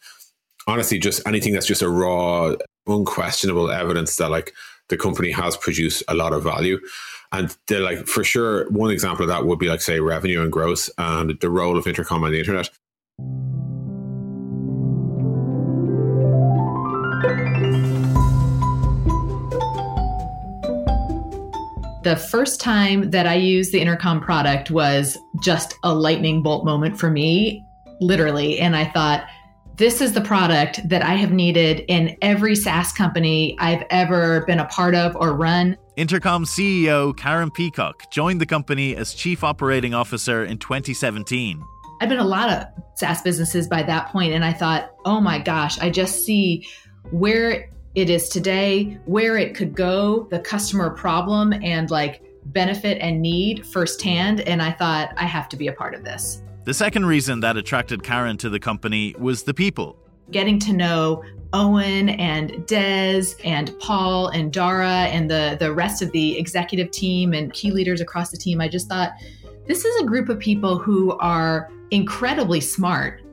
honestly 0.67 0.99
just 0.99 1.25
anything 1.27 1.53
that's 1.53 1.65
just 1.65 1.81
a 1.81 1.89
raw, 1.89 2.55
unquestionable 2.87 3.71
evidence 3.71 4.15
that 4.17 4.29
like 4.29 4.53
the 4.89 4.97
company 4.97 5.31
has 5.31 5.57
produced 5.57 6.03
a 6.07 6.13
lot 6.13 6.33
of 6.33 6.43
value. 6.43 6.79
And 7.31 7.55
they're 7.67 7.79
like, 7.79 8.07
for 8.07 8.23
sure, 8.23 8.69
one 8.71 8.91
example 8.91 9.23
of 9.23 9.29
that 9.29 9.45
would 9.45 9.57
be 9.57 9.69
like, 9.69 9.81
say, 9.81 10.01
revenue 10.01 10.41
and 10.41 10.51
growth 10.51 10.89
and 10.97 11.39
the 11.39 11.49
role 11.49 11.77
of 11.77 11.87
intercom 11.87 12.23
on 12.23 12.31
the 12.31 12.39
internet. 12.39 12.69
The 22.03 22.15
first 22.15 22.59
time 22.59 23.11
that 23.11 23.27
I 23.27 23.35
used 23.35 23.71
the 23.71 23.79
intercom 23.79 24.19
product 24.19 24.71
was 24.71 25.17
just 25.41 25.75
a 25.83 25.93
lightning 25.93 26.41
bolt 26.41 26.65
moment 26.65 26.99
for 26.99 27.11
me, 27.11 27.63
literally. 28.01 28.59
And 28.59 28.75
I 28.75 28.85
thought, 28.85 29.25
this 29.81 29.99
is 29.99 30.13
the 30.13 30.21
product 30.21 30.87
that 30.89 31.01
I 31.01 31.15
have 31.15 31.31
needed 31.31 31.83
in 31.87 32.15
every 32.21 32.55
SaaS 32.55 32.91
company 32.91 33.57
I've 33.57 33.83
ever 33.89 34.45
been 34.45 34.59
a 34.59 34.65
part 34.65 34.93
of 34.93 35.15
or 35.15 35.33
run. 35.33 35.75
Intercom 35.95 36.45
CEO 36.45 37.17
Karen 37.17 37.49
Peacock 37.49 38.11
joined 38.11 38.39
the 38.39 38.45
company 38.45 38.95
as 38.95 39.15
Chief 39.15 39.43
Operating 39.43 39.95
Officer 39.95 40.45
in 40.45 40.59
2017. 40.59 41.65
I'd 41.99 42.09
been 42.09 42.19
a 42.19 42.23
lot 42.23 42.51
of 42.51 42.67
SaaS 42.93 43.23
businesses 43.23 43.67
by 43.67 43.81
that 43.81 44.09
point, 44.09 44.33
and 44.33 44.45
I 44.45 44.53
thought, 44.53 44.91
oh 45.03 45.19
my 45.19 45.39
gosh, 45.39 45.79
I 45.79 45.89
just 45.89 46.25
see 46.25 46.67
where 47.09 47.67
it 47.95 48.11
is 48.11 48.29
today, 48.29 48.99
where 49.05 49.35
it 49.35 49.55
could 49.55 49.73
go, 49.75 50.27
the 50.29 50.37
customer 50.41 50.91
problem, 50.91 51.53
and 51.53 51.89
like 51.89 52.21
benefit 52.45 52.99
and 53.01 53.19
need 53.19 53.65
firsthand. 53.65 54.41
And 54.41 54.61
I 54.61 54.73
thought, 54.73 55.11
I 55.17 55.25
have 55.25 55.49
to 55.49 55.57
be 55.57 55.69
a 55.69 55.73
part 55.73 55.95
of 55.95 56.03
this. 56.03 56.43
The 56.63 56.75
second 56.75 57.07
reason 57.07 57.39
that 57.39 57.57
attracted 57.57 58.03
Karen 58.03 58.37
to 58.37 58.49
the 58.49 58.59
company 58.59 59.15
was 59.17 59.41
the 59.41 59.53
people. 59.53 59.97
Getting 60.29 60.59
to 60.59 60.73
know 60.73 61.23
Eoghan 61.53 62.19
and 62.19 62.67
Des 62.67 63.33
and 63.43 63.73
Paul 63.79 64.27
and 64.27 64.53
Dara 64.53 65.05
and 65.07 65.29
the, 65.29 65.57
the 65.59 65.73
rest 65.73 66.03
of 66.03 66.11
the 66.11 66.37
executive 66.37 66.91
team 66.91 67.33
and 67.33 67.51
key 67.51 67.71
leaders 67.71 67.99
across 67.99 68.29
the 68.29 68.37
team, 68.37 68.61
I 68.61 68.67
just 68.67 68.87
thought 68.87 69.11
this 69.67 69.83
is 69.85 70.01
a 70.03 70.05
group 70.05 70.29
of 70.29 70.37
people 70.37 70.77
who 70.77 71.17
are 71.17 71.71
incredibly 71.89 72.61
smart 72.61 73.23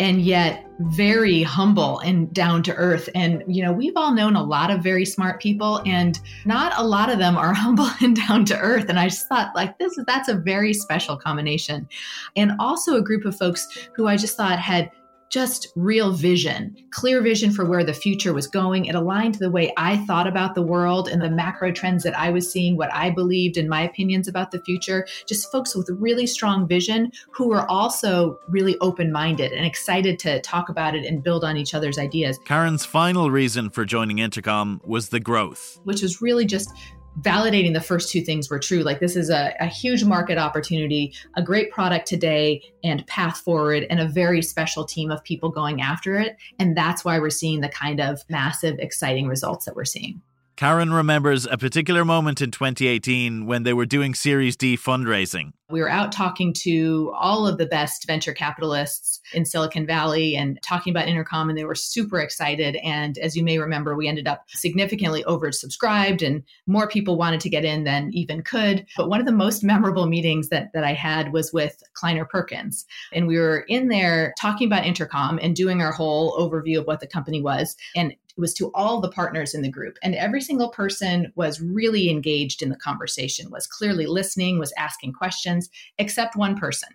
and 0.00 0.22
yet 0.22 0.67
very 0.78 1.42
humble 1.42 1.98
and 2.00 2.32
down 2.32 2.62
to 2.62 2.74
earth. 2.74 3.08
And, 3.14 3.42
you 3.46 3.62
know, 3.62 3.72
we've 3.72 3.96
all 3.96 4.12
known 4.12 4.36
a 4.36 4.42
lot 4.42 4.70
of 4.70 4.82
very 4.82 5.04
smart 5.04 5.40
people, 5.40 5.82
and 5.84 6.18
not 6.44 6.72
a 6.76 6.86
lot 6.86 7.10
of 7.10 7.18
them 7.18 7.36
are 7.36 7.52
humble 7.54 7.88
and 8.00 8.16
down 8.16 8.44
to 8.46 8.58
earth. 8.58 8.86
And 8.88 8.98
I 8.98 9.08
just 9.08 9.28
thought, 9.28 9.54
like, 9.54 9.78
this 9.78 9.98
is 9.98 10.04
that's 10.06 10.28
a 10.28 10.36
very 10.36 10.72
special 10.72 11.16
combination. 11.16 11.88
And 12.36 12.52
also 12.58 12.96
a 12.96 13.02
group 13.02 13.24
of 13.24 13.36
folks 13.36 13.88
who 13.94 14.06
I 14.06 14.16
just 14.16 14.36
thought 14.36 14.58
had 14.58 14.90
just 15.30 15.68
real 15.76 16.12
vision, 16.12 16.74
clear 16.90 17.22
vision 17.22 17.52
for 17.52 17.64
where 17.64 17.84
the 17.84 17.92
future 17.92 18.32
was 18.32 18.46
going. 18.46 18.86
It 18.86 18.94
aligned 18.94 19.34
the 19.34 19.50
way 19.50 19.72
I 19.76 19.98
thought 20.06 20.26
about 20.26 20.54
the 20.54 20.62
world 20.62 21.08
and 21.08 21.20
the 21.20 21.30
macro 21.30 21.72
trends 21.72 22.02
that 22.04 22.18
I 22.18 22.30
was 22.30 22.50
seeing, 22.50 22.76
what 22.76 22.92
I 22.94 23.10
believed 23.10 23.56
in 23.56 23.68
my 23.68 23.82
opinions 23.82 24.28
about 24.28 24.50
the 24.50 24.60
future. 24.62 25.06
Just 25.26 25.50
folks 25.52 25.76
with 25.76 25.90
really 25.98 26.26
strong 26.26 26.66
vision 26.66 27.12
who 27.30 27.48
were 27.48 27.68
also 27.70 28.38
really 28.48 28.76
open 28.80 29.12
minded 29.12 29.52
and 29.52 29.66
excited 29.66 30.18
to 30.20 30.40
talk 30.40 30.68
about 30.68 30.94
it 30.94 31.04
and 31.04 31.22
build 31.22 31.44
on 31.44 31.56
each 31.56 31.74
other's 31.74 31.98
ideas. 31.98 32.38
Karen's 32.44 32.84
final 32.84 33.30
reason 33.30 33.70
for 33.70 33.84
joining 33.84 34.18
Intercom 34.18 34.80
was 34.84 35.10
the 35.10 35.20
growth, 35.20 35.78
which 35.84 36.02
was 36.02 36.22
really 36.22 36.46
just 36.46 36.72
validating 37.20 37.72
the 37.72 37.80
first 37.80 38.10
two 38.10 38.20
things 38.20 38.50
were 38.50 38.58
true. 38.58 38.82
Like 38.82 39.00
this 39.00 39.16
is 39.16 39.30
a, 39.30 39.54
a, 39.60 39.66
huge 39.66 40.04
market 40.04 40.38
opportunity, 40.38 41.14
a 41.36 41.42
great 41.42 41.70
product 41.70 42.06
today 42.06 42.62
and 42.84 43.06
path 43.06 43.38
forward, 43.38 43.86
and 43.90 44.00
a 44.00 44.08
very 44.08 44.42
special 44.42 44.84
team 44.84 45.10
of 45.10 45.22
people 45.24 45.50
going 45.50 45.80
after 45.80 46.16
it. 46.16 46.36
And 46.58 46.76
that's 46.76 47.04
why 47.04 47.18
we're 47.18 47.30
seeing 47.30 47.60
the 47.60 47.68
kind 47.68 48.00
of 48.00 48.22
massive, 48.28 48.78
exciting 48.78 49.26
results 49.26 49.64
that 49.64 49.74
we're 49.74 49.84
seeing. 49.84 50.20
Karen 50.58 50.92
remembers 50.92 51.46
a 51.46 51.56
particular 51.56 52.04
moment 52.04 52.42
in 52.42 52.50
2018 52.50 53.46
when 53.46 53.62
they 53.62 53.72
were 53.72 53.86
doing 53.86 54.12
Series 54.12 54.56
D 54.56 54.76
fundraising. 54.76 55.52
We 55.70 55.80
were 55.80 55.88
out 55.88 56.10
talking 56.10 56.52
to 56.64 57.12
all 57.16 57.46
of 57.46 57.58
the 57.58 57.66
best 57.66 58.08
venture 58.08 58.32
capitalists 58.32 59.20
in 59.32 59.44
Silicon 59.44 59.86
Valley 59.86 60.34
and 60.34 60.58
talking 60.60 60.90
about 60.90 61.06
Intercom, 61.06 61.48
and 61.48 61.56
they 61.56 61.62
were 61.62 61.76
super 61.76 62.18
excited. 62.18 62.74
And 62.82 63.18
as 63.18 63.36
you 63.36 63.44
may 63.44 63.58
remember, 63.58 63.94
we 63.94 64.08
ended 64.08 64.26
up 64.26 64.46
significantly 64.48 65.22
oversubscribed, 65.28 66.26
and 66.26 66.42
more 66.66 66.88
people 66.88 67.16
wanted 67.16 67.38
to 67.42 67.50
get 67.50 67.64
in 67.64 67.84
than 67.84 68.10
even 68.12 68.42
could. 68.42 68.84
But 68.96 69.08
one 69.08 69.20
of 69.20 69.26
the 69.26 69.32
most 69.32 69.62
memorable 69.62 70.06
meetings 70.06 70.48
that, 70.48 70.72
that 70.74 70.82
I 70.82 70.92
had 70.92 71.32
was 71.32 71.52
with 71.52 71.80
Kleiner 71.92 72.24
Perkins. 72.24 72.84
And 73.12 73.28
we 73.28 73.38
were 73.38 73.64
in 73.68 73.90
there 73.90 74.34
talking 74.40 74.66
about 74.66 74.86
Intercom 74.86 75.38
and 75.40 75.54
doing 75.54 75.82
our 75.82 75.92
whole 75.92 76.36
overview 76.36 76.80
of 76.80 76.86
what 76.88 76.98
the 76.98 77.06
company 77.06 77.40
was. 77.40 77.76
And 77.94 78.16
was 78.40 78.54
to 78.54 78.70
all 78.74 79.00
the 79.00 79.10
partners 79.10 79.54
in 79.54 79.62
the 79.62 79.70
group. 79.70 79.96
And 80.02 80.14
every 80.14 80.40
single 80.40 80.70
person 80.70 81.32
was 81.34 81.60
really 81.60 82.08
engaged 82.10 82.62
in 82.62 82.68
the 82.68 82.76
conversation, 82.76 83.50
was 83.50 83.66
clearly 83.66 84.06
listening, 84.06 84.58
was 84.58 84.72
asking 84.76 85.12
questions, 85.12 85.68
except 85.98 86.36
one 86.36 86.56
person 86.56 86.88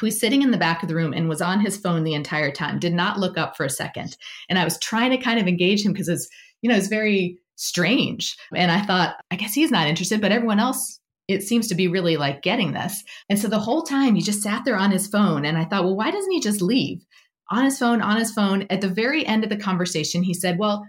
who 0.00 0.06
was 0.06 0.18
sitting 0.18 0.42
in 0.42 0.50
the 0.50 0.58
back 0.58 0.82
of 0.82 0.88
the 0.88 0.94
room 0.94 1.12
and 1.12 1.28
was 1.28 1.40
on 1.40 1.60
his 1.60 1.76
phone 1.76 2.02
the 2.02 2.14
entire 2.14 2.50
time, 2.50 2.78
did 2.78 2.92
not 2.92 3.18
look 3.18 3.38
up 3.38 3.56
for 3.56 3.64
a 3.64 3.70
second. 3.70 4.16
And 4.48 4.58
I 4.58 4.64
was 4.64 4.78
trying 4.78 5.10
to 5.10 5.18
kind 5.18 5.38
of 5.38 5.46
engage 5.46 5.84
him 5.84 5.92
because 5.92 6.08
it's, 6.08 6.28
you 6.62 6.70
know, 6.70 6.76
it's 6.76 6.88
very 6.88 7.38
strange. 7.56 8.36
And 8.54 8.72
I 8.72 8.82
thought, 8.82 9.16
I 9.30 9.36
guess 9.36 9.54
he's 9.54 9.70
not 9.70 9.86
interested, 9.86 10.20
but 10.20 10.32
everyone 10.32 10.58
else 10.58 11.00
it 11.28 11.42
seems 11.42 11.68
to 11.68 11.74
be 11.74 11.88
really 11.88 12.16
like 12.16 12.42
getting 12.42 12.72
this. 12.72 13.02
And 13.28 13.38
so 13.38 13.48
the 13.48 13.58
whole 13.58 13.82
time 13.82 14.14
he 14.14 14.20
just 14.20 14.42
sat 14.42 14.64
there 14.64 14.76
on 14.76 14.90
his 14.90 15.06
phone. 15.06 15.44
And 15.44 15.56
I 15.56 15.64
thought, 15.64 15.84
well, 15.84 15.96
why 15.96 16.10
doesn't 16.10 16.30
he 16.30 16.40
just 16.40 16.60
leave? 16.60 17.04
On 17.50 17.64
his 17.64 17.78
phone, 17.78 18.00
on 18.00 18.16
his 18.16 18.32
phone. 18.32 18.66
At 18.70 18.80
the 18.80 18.88
very 18.88 19.26
end 19.26 19.44
of 19.44 19.50
the 19.50 19.56
conversation, 19.56 20.22
he 20.22 20.34
said, 20.34 20.58
Well, 20.58 20.86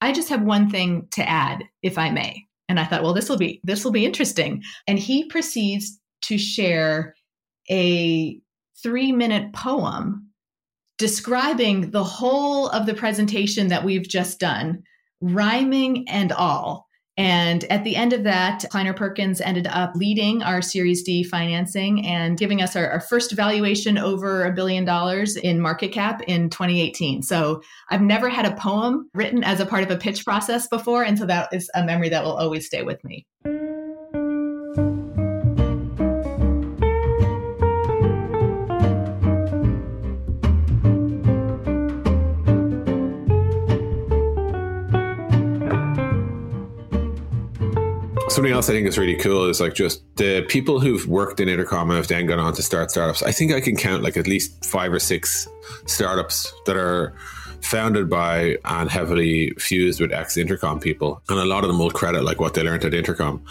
I 0.00 0.12
just 0.12 0.28
have 0.28 0.42
one 0.42 0.70
thing 0.70 1.08
to 1.12 1.28
add, 1.28 1.64
if 1.82 1.96
I 1.96 2.10
may. 2.10 2.46
And 2.68 2.80
I 2.80 2.84
thought, 2.84 3.02
well, 3.02 3.14
this 3.14 3.28
will 3.28 3.36
be 3.36 3.60
this 3.64 3.84
will 3.84 3.92
be 3.92 4.04
interesting. 4.04 4.62
And 4.86 4.98
he 4.98 5.26
proceeds 5.26 5.98
to 6.22 6.38
share 6.38 7.14
a 7.70 8.38
three 8.82 9.12
minute 9.12 9.52
poem 9.52 10.30
describing 10.98 11.90
the 11.90 12.04
whole 12.04 12.68
of 12.68 12.86
the 12.86 12.94
presentation 12.94 13.68
that 13.68 13.84
we've 13.84 14.08
just 14.08 14.38
done, 14.38 14.82
rhyming 15.20 16.08
and 16.08 16.32
all. 16.32 16.83
And 17.16 17.64
at 17.64 17.84
the 17.84 17.94
end 17.94 18.12
of 18.12 18.24
that, 18.24 18.64
Kleiner 18.70 18.92
Perkins 18.92 19.40
ended 19.40 19.68
up 19.68 19.92
leading 19.94 20.42
our 20.42 20.60
Series 20.60 21.02
D 21.02 21.22
financing 21.22 22.04
and 22.04 22.36
giving 22.36 22.60
us 22.60 22.74
our, 22.74 22.90
our, 22.90 23.00
first 23.00 23.32
valuation 23.32 23.98
over 23.98 24.44
a 24.44 24.52
billion 24.52 24.84
dollars 24.84 25.36
in 25.36 25.60
market 25.60 25.92
cap 25.92 26.22
in 26.26 26.50
2018. 26.50 27.22
So 27.22 27.62
I've 27.90 28.00
never 28.00 28.28
had 28.28 28.46
a 28.46 28.56
poem 28.56 29.08
written 29.14 29.44
as 29.44 29.60
a 29.60 29.66
part 29.66 29.84
of 29.84 29.90
a 29.90 29.96
pitch 29.96 30.24
process 30.24 30.66
before. 30.66 31.04
And 31.04 31.16
so 31.18 31.26
that 31.26 31.50
is 31.52 31.70
a 31.74 31.84
memory 31.84 32.08
that 32.08 32.24
will 32.24 32.36
always 32.36 32.66
stay 32.66 32.82
with 32.82 33.04
me. 33.04 33.26
Something 48.28 48.52
else 48.52 48.68
I 48.68 48.72
think 48.72 48.86
is 48.86 48.98
really 48.98 49.16
cool 49.16 49.48
is 49.48 49.60
like 49.60 49.74
just 49.74 50.02
the 50.16 50.42
people 50.48 50.80
who've 50.80 51.06
worked 51.06 51.40
in 51.40 51.48
Intercom 51.48 51.90
and 51.90 51.96
have 51.96 52.08
then 52.08 52.26
gone 52.26 52.38
on 52.38 52.54
to 52.54 52.62
start 52.62 52.90
startups. 52.90 53.22
I 53.22 53.32
think 53.32 53.52
I 53.52 53.60
can 53.60 53.76
count 53.76 54.02
like 54.02 54.16
at 54.16 54.26
least 54.26 54.64
five 54.64 54.92
or 54.92 54.98
six 54.98 55.48
startups 55.86 56.52
that 56.66 56.76
are 56.76 57.14
founded 57.60 58.10
by 58.10 58.58
and 58.64 58.90
heavily 58.90 59.50
fused 59.58 60.00
with 60.00 60.12
ex 60.12 60.36
Intercom 60.36 60.80
people, 60.80 61.22
and 61.28 61.38
a 61.38 61.44
lot 61.44 61.64
of 61.64 61.68
them 61.68 61.78
will 61.78 61.90
credit 61.90 62.24
like 62.24 62.40
what 62.40 62.54
they 62.54 62.62
learned 62.62 62.84
at 62.84 62.94
Intercom 62.94 63.44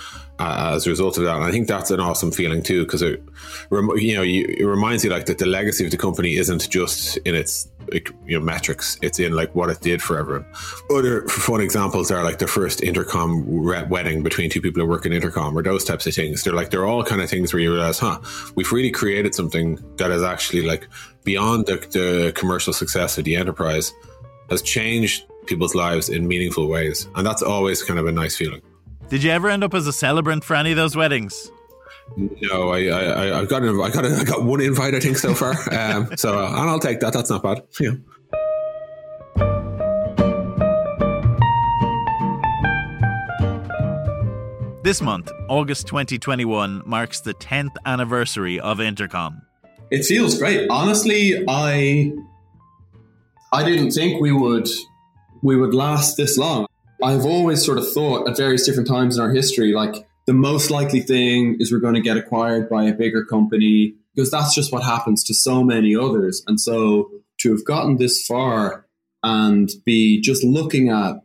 uh, 0.44 0.76
as 0.76 0.86
a 0.86 0.90
result 0.90 1.18
of 1.18 1.24
that. 1.24 1.36
And 1.36 1.44
I 1.44 1.52
think 1.52 1.68
that's 1.68 1.90
an 1.90 2.00
awesome 2.00 2.32
feeling 2.32 2.62
too, 2.62 2.84
because 2.84 3.02
it, 3.02 3.24
you 3.72 4.16
know, 4.16 4.22
you, 4.22 4.46
it 4.46 4.66
reminds 4.66 5.04
you 5.04 5.10
like 5.10 5.26
that 5.28 5.38
the 5.38 5.46
legacy 5.46 5.86
of 5.86 5.92
the 5.92 5.98
company 5.98 6.36
isn't 6.36 6.70
just 6.70 7.18
in 7.18 7.34
its 7.34 7.70
you 8.26 8.40
know 8.40 8.44
metrics; 8.44 8.98
it's 9.02 9.20
in 9.20 9.34
like 9.34 9.54
what 9.56 9.70
it 9.70 9.80
did 9.80 10.02
for 10.02 10.18
everyone. 10.18 10.46
Other 10.90 11.26
fun 11.28 11.62
examples 11.62 12.12
are 12.12 12.24
like 12.24 12.40
the 12.40 12.48
first 12.48 12.84
intercom 12.84 13.46
wedding 13.90 14.22
between 14.24 14.50
two 14.50 14.62
people 14.62 14.82
who 14.82 14.90
work 14.90 15.06
in 15.06 15.14
intercom, 15.14 15.58
or 15.58 15.64
those 15.64 15.86
types 15.86 16.06
of 16.08 16.14
things. 16.14 16.44
They're 16.44 16.54
like 16.54 16.72
they're 16.72 16.86
all 16.86 17.04
kind 17.04 17.22
of 17.22 17.30
things 17.30 17.54
where 17.54 17.62
you 17.62 17.72
realize, 17.74 18.00
huh, 18.00 18.20
we've 18.56 18.72
really 18.72 18.92
created 18.92 19.34
something 19.34 19.80
that 19.98 20.12
is 20.12 20.24
actually 20.24 20.64
like 20.64 20.88
beyond 21.24 21.68
the, 21.68 21.76
the 21.92 22.34
commercial 22.36 22.74
success 22.74 23.18
of 23.18 23.24
the 23.24 23.36
enterprise, 23.38 23.94
has 24.50 24.62
changed 24.62 25.26
people's 25.46 25.76
lives 25.76 26.10
in 26.10 26.28
meaningful 26.28 26.68
ways, 26.68 27.08
and 27.16 27.26
that's 27.26 27.42
always 27.42 27.82
kind 27.82 28.00
of 28.00 28.08
a 28.08 28.12
nice 28.12 28.36
feeling. 28.36 28.62
Did 29.14 29.22
you 29.22 29.30
ever 29.30 29.48
end 29.48 29.64
up 29.64 29.76
as 29.76 29.86
a 29.86 29.94
celebrant 29.94 30.44
for 30.44 30.56
any 30.56 30.72
of 30.72 30.76
those 30.76 30.96
weddings? 30.96 31.52
No, 32.18 32.70
I, 32.70 32.88
I, 32.88 33.42
I 33.42 33.46
got, 33.46 33.62
an, 33.62 33.80
I 33.80 33.92
got, 33.92 34.06
a, 34.06 34.16
I 34.16 34.24
got 34.24 34.44
one 34.44 34.60
invite, 34.60 34.96
I 34.96 35.00
think, 35.00 35.18
so 35.18 35.36
far. 35.36 35.54
Um, 35.72 36.18
so, 36.18 36.44
and 36.44 36.56
I'll 36.56 36.80
take 36.80 37.00
that. 37.02 37.14
That's 37.14 37.30
not 37.30 37.44
bad. 37.44 37.62
Yeah. 37.80 37.92
This 44.82 45.00
month, 45.00 45.32
August 45.48 45.86
2021, 45.86 46.82
marks 46.84 47.22
the 47.22 47.36
10th 47.36 47.76
anniversary 47.86 48.60
of 48.60 48.82
Intercom. 48.82 49.44
It 49.92 50.06
feels 50.06 50.40
great. 50.40 50.68
Honestly, 50.72 51.46
I 51.48 52.14
I 53.52 53.64
didn't 53.64 53.92
think 53.92 54.20
we 54.20 54.32
would 54.32 54.68
we 55.44 55.56
would 55.56 55.76
last 55.76 56.18
this 56.18 56.36
long. 56.36 56.66
I've 57.04 57.26
always 57.26 57.64
sort 57.64 57.78
of 57.78 57.92
thought 57.92 58.30
at 58.30 58.38
various 58.38 58.66
different 58.66 58.88
times 58.88 59.18
in 59.18 59.24
our 59.24 59.32
history, 59.32 59.74
like 59.74 60.08
the 60.26 60.34
most 60.34 60.72
likely 60.72 61.02
thing 61.02 61.58
is 61.60 61.72
we're 61.72 61.80
going 61.80 61.96
to 61.96 62.02
get 62.02 62.16
acquired 62.16 62.70
by 62.70 62.86
a 62.86 62.94
bigger 62.94 63.26
company 63.26 63.94
because 64.16 64.32
that's 64.32 64.56
just 64.56 64.72
what 64.72 64.84
happens 64.84 65.24
to 65.26 65.34
so 65.34 65.64
many 65.64 65.96
others. 65.96 66.44
And 66.48 66.60
so 66.60 67.10
to 67.40 67.52
have 67.52 67.66
gotten 67.66 67.98
this 67.98 68.26
far 68.26 68.86
and 69.22 69.70
be 69.86 70.22
just 70.22 70.44
looking 70.44 70.90
at 70.90 71.16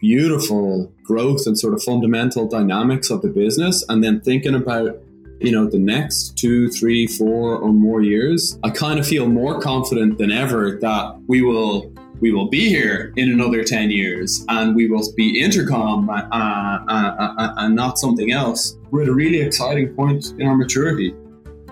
beautiful 0.00 0.92
growth 1.04 1.46
and 1.46 1.58
sort 1.58 1.74
of 1.74 1.82
fundamental 1.82 2.48
dynamics 2.48 3.10
of 3.10 3.22
the 3.22 3.28
business 3.28 3.84
and 3.88 4.02
then 4.02 4.20
thinking 4.20 4.54
about 4.54 4.96
you 5.40 5.52
know 5.52 5.68
the 5.68 5.78
next 5.78 6.36
two 6.36 6.68
three 6.68 7.06
four 7.06 7.56
or 7.56 7.72
more 7.72 8.00
years 8.00 8.58
i 8.62 8.70
kind 8.70 8.98
of 9.00 9.06
feel 9.06 9.28
more 9.28 9.60
confident 9.60 10.18
than 10.18 10.30
ever 10.30 10.78
that 10.80 11.16
we 11.26 11.42
will 11.42 11.92
we 12.20 12.32
will 12.32 12.48
be 12.48 12.68
here 12.68 13.12
in 13.16 13.30
another 13.30 13.62
10 13.62 13.90
years 13.90 14.44
and 14.48 14.74
we 14.74 14.88
will 14.88 15.04
be 15.16 15.40
intercom 15.40 16.10
uh, 16.10 16.22
uh, 16.32 16.84
uh, 16.88 17.34
uh, 17.38 17.54
and 17.58 17.74
not 17.74 17.98
something 17.98 18.32
else. 18.32 18.76
We're 18.90 19.02
at 19.02 19.08
a 19.08 19.14
really 19.14 19.40
exciting 19.40 19.94
point 19.94 20.32
in 20.38 20.46
our 20.46 20.56
maturity. 20.56 21.14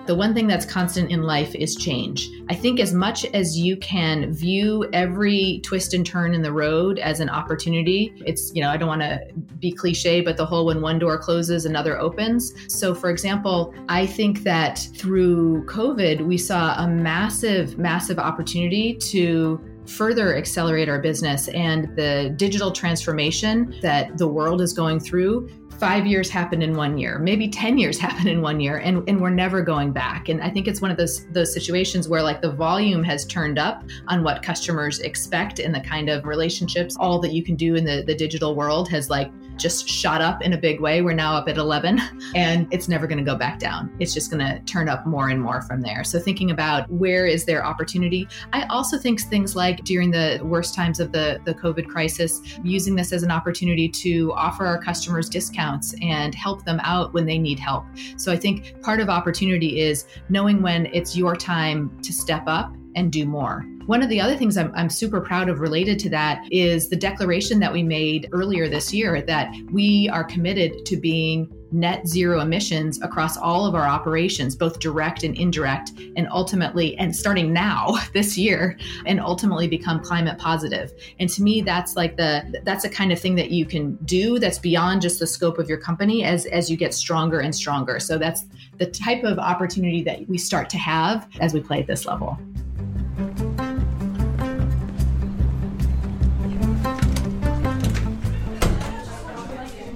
The 0.05 0.15
one 0.15 0.33
thing 0.33 0.47
that's 0.47 0.65
constant 0.65 1.11
in 1.11 1.23
life 1.23 1.53
is 1.53 1.75
change. 1.75 2.29
I 2.49 2.55
think 2.55 2.79
as 2.79 2.93
much 2.93 3.25
as 3.25 3.59
you 3.59 3.75
can 3.75 4.31
view 4.31 4.89
every 4.93 5.59
twist 5.65 5.93
and 5.93 6.05
turn 6.05 6.33
in 6.33 6.41
the 6.41 6.53
road 6.53 6.97
as 6.97 7.19
an 7.19 7.29
opportunity, 7.29 8.13
it's, 8.25 8.55
you 8.55 8.61
know, 8.61 8.69
I 8.69 8.77
don't 8.77 8.87
want 8.87 9.01
to 9.01 9.19
be 9.59 9.69
cliche, 9.69 10.21
but 10.21 10.37
the 10.37 10.45
whole 10.45 10.67
when 10.67 10.79
one 10.79 10.97
door 10.97 11.17
closes, 11.17 11.65
another 11.65 11.99
opens. 11.99 12.53
So, 12.73 12.95
for 12.95 13.09
example, 13.09 13.73
I 13.89 14.05
think 14.05 14.43
that 14.43 14.87
through 14.95 15.65
COVID, 15.65 16.25
we 16.25 16.37
saw 16.37 16.81
a 16.81 16.87
massive, 16.87 17.77
massive 17.77 18.17
opportunity 18.17 18.93
to 18.93 19.59
further 19.87 20.35
accelerate 20.35 20.89
our 20.89 20.99
business 20.99 21.47
and 21.49 21.95
the 21.95 22.33
digital 22.35 22.71
transformation 22.71 23.75
that 23.81 24.17
the 24.17 24.27
world 24.27 24.61
is 24.61 24.73
going 24.73 24.99
through 24.99 25.49
five 25.79 26.07
years 26.07 26.29
happen 26.29 26.61
in 26.61 26.75
one 26.75 26.97
year 26.97 27.19
maybe 27.19 27.47
10 27.47 27.77
years 27.77 27.99
happen 28.07 28.27
in 28.27 28.41
one 28.41 28.59
year 28.59 28.77
and, 28.77 29.07
and 29.07 29.21
we're 29.21 29.29
never 29.29 29.61
going 29.61 29.91
back 29.91 30.29
and 30.29 30.41
i 30.41 30.49
think 30.49 30.67
it's 30.67 30.81
one 30.81 30.91
of 30.91 30.97
those 30.97 31.27
those 31.27 31.53
situations 31.53 32.07
where 32.07 32.23
like 32.23 32.41
the 32.41 32.51
volume 32.51 33.03
has 33.03 33.25
turned 33.25 33.59
up 33.59 33.83
on 34.07 34.23
what 34.23 34.41
customers 34.41 34.99
expect 34.99 35.59
and 35.59 35.73
the 35.73 35.81
kind 35.81 36.09
of 36.09 36.25
relationships 36.25 36.95
all 36.99 37.19
that 37.19 37.31
you 37.31 37.43
can 37.43 37.55
do 37.55 37.75
in 37.75 37.85
the, 37.85 38.03
the 38.05 38.15
digital 38.15 38.55
world 38.55 38.89
has 38.89 39.09
like 39.09 39.31
just 39.57 39.89
shot 39.89 40.21
up 40.21 40.41
in 40.41 40.53
a 40.53 40.57
big 40.57 40.79
way. 40.79 41.01
We're 41.01 41.13
now 41.13 41.35
up 41.35 41.49
at 41.49 41.57
11 41.57 41.99
and 42.35 42.67
it's 42.71 42.87
never 42.87 43.07
going 43.07 43.17
to 43.17 43.23
go 43.23 43.35
back 43.35 43.59
down. 43.59 43.91
It's 43.99 44.13
just 44.13 44.31
going 44.31 44.45
to 44.45 44.59
turn 44.65 44.87
up 44.87 45.05
more 45.05 45.29
and 45.29 45.41
more 45.41 45.61
from 45.63 45.81
there. 45.81 46.03
So 46.03 46.19
thinking 46.19 46.51
about 46.51 46.89
where 46.91 47.25
is 47.25 47.45
there 47.45 47.65
opportunity. 47.65 48.27
I 48.53 48.65
also 48.67 48.97
think 48.97 49.19
things 49.21 49.55
like 49.55 49.83
during 49.83 50.11
the 50.11 50.39
worst 50.43 50.75
times 50.75 50.99
of 50.99 51.11
the, 51.11 51.39
the 51.45 51.55
COVID 51.55 51.87
crisis, 51.87 52.41
using 52.63 52.95
this 52.95 53.11
as 53.11 53.23
an 53.23 53.31
opportunity 53.31 53.89
to 53.89 54.31
offer 54.33 54.65
our 54.65 54.79
customers 54.79 55.27
discounts 55.27 55.56
and 56.01 56.33
help 56.35 56.65
them 56.65 56.79
out 56.83 57.13
when 57.13 57.25
they 57.25 57.37
need 57.37 57.59
help. 57.59 57.85
So 58.17 58.31
I 58.31 58.37
think 58.37 58.81
part 58.81 58.99
of 58.99 59.09
opportunity 59.09 59.79
is 59.79 60.05
knowing 60.29 60.61
when 60.61 60.87
it's 60.87 61.15
your 61.15 61.35
time 61.35 61.97
to 62.01 62.13
step 62.13 62.43
up 62.47 62.73
and 62.95 63.11
do 63.11 63.25
more. 63.25 63.65
One 63.87 64.03
of 64.03 64.09
the 64.09 64.19
other 64.19 64.35
things 64.35 64.57
I'm, 64.57 64.73
I'm, 64.75 64.89
super 64.89 65.21
proud 65.21 65.47
of 65.47 65.61
related 65.61 65.97
to 65.99 66.09
that 66.09 66.45
is 66.51 66.89
the 66.89 66.95
declaration 66.97 67.59
that 67.59 67.71
we 67.71 67.83
made 67.83 68.27
earlier 68.33 68.67
this 68.67 68.93
year 68.93 69.21
that 69.21 69.55
we 69.71 70.09
are 70.09 70.25
committed 70.25 70.85
to 70.87 70.97
being 70.97 71.49
net 71.71 72.05
zero 72.05 72.41
emissions 72.41 73.01
across 73.01 73.37
all 73.37 73.65
of 73.65 73.75
our 73.75 73.87
operations, 73.87 74.57
both 74.57 74.79
direct 74.79 75.23
and 75.23 75.37
indirect, 75.37 75.91
and 76.17 76.27
ultimately, 76.31 76.97
and 76.97 77.15
starting 77.15 77.53
now 77.53 77.97
this 78.13 78.37
year, 78.37 78.77
and 79.05 79.21
ultimately 79.21 79.69
become 79.69 80.01
climate 80.01 80.37
positive. 80.37 80.91
And 81.21 81.29
to 81.29 81.41
me, 81.41 81.61
that's 81.61 81.95
like 81.95 82.17
the 82.17 82.61
that's 82.65 82.83
a 82.83 82.89
kind 82.89 83.13
of 83.13 83.19
thing 83.21 83.35
that 83.35 83.51
you 83.51 83.65
can 83.65 83.95
do 84.03 84.37
that's 84.37 84.59
beyond 84.59 85.01
just 85.01 85.19
the 85.19 85.27
scope 85.27 85.59
of 85.59 85.69
your 85.69 85.77
company 85.77 86.25
as 86.25 86.45
as 86.47 86.69
you 86.69 86.75
get 86.75 86.93
stronger 86.93 87.39
and 87.39 87.55
stronger. 87.55 88.01
So 88.01 88.17
that's 88.17 88.43
the 88.79 88.87
type 88.87 89.23
of 89.23 89.39
opportunity 89.39 90.03
that 90.03 90.27
we 90.27 90.37
start 90.37 90.69
to 90.71 90.77
have 90.77 91.25
as 91.39 91.53
we 91.53 91.61
play 91.61 91.79
at 91.79 91.87
this 91.87 92.05
level. 92.05 92.37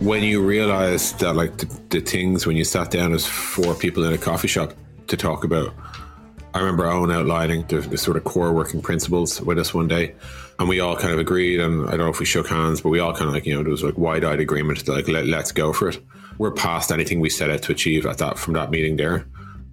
When 0.01 0.23
you 0.23 0.41
realized 0.43 1.19
that 1.19 1.35
like 1.35 1.57
the, 1.57 1.67
the, 1.89 2.01
things 2.01 2.47
when 2.47 2.57
you 2.57 2.63
sat 2.63 2.89
down 2.89 3.13
as 3.13 3.25
four 3.25 3.75
people 3.75 4.03
in 4.03 4.13
a 4.13 4.17
coffee 4.17 4.47
shop 4.47 4.73
to 5.07 5.15
talk 5.15 5.43
about 5.43 5.75
I 6.53 6.59
remember 6.59 6.83
Eoghan 6.83 7.13
outlining 7.13 7.65
the, 7.67 7.81
the, 7.81 7.97
sort 7.97 8.17
of 8.17 8.23
core 8.23 8.51
working 8.51 8.81
principles 8.81 9.39
with 9.41 9.57
us 9.57 9.73
one 9.73 9.87
day, 9.87 10.15
and 10.59 10.67
we 10.67 10.81
all 10.81 10.97
kind 10.97 11.13
of 11.13 11.19
agreed. 11.19 11.61
And 11.61 11.87
I 11.87 11.91
don't 11.91 11.99
know 11.99 12.09
if 12.09 12.19
we 12.19 12.25
shook 12.25 12.47
hands, 12.47 12.81
but 12.81 12.89
we 12.89 12.99
all 12.99 13.13
kind 13.13 13.27
of 13.27 13.33
like 13.33 13.45
you 13.45 13.55
know 13.55 13.63
there 13.63 13.71
was 13.71 13.83
like 13.83 13.97
wide 13.97 14.25
eyed 14.25 14.39
agreement 14.41 14.85
like 14.87 15.07
let, 15.07 15.27
let's 15.27 15.51
go 15.51 15.71
for 15.71 15.89
it. 15.89 15.99
We're 16.37 16.51
past 16.51 16.91
anything 16.91 17.19
we 17.19 17.29
set 17.29 17.49
out 17.49 17.61
to 17.63 17.71
achieve 17.71 18.05
at 18.05 18.17
that 18.17 18.37
from 18.37 18.53
that 18.55 18.69
meeting 18.69 18.97
there. 18.97 19.27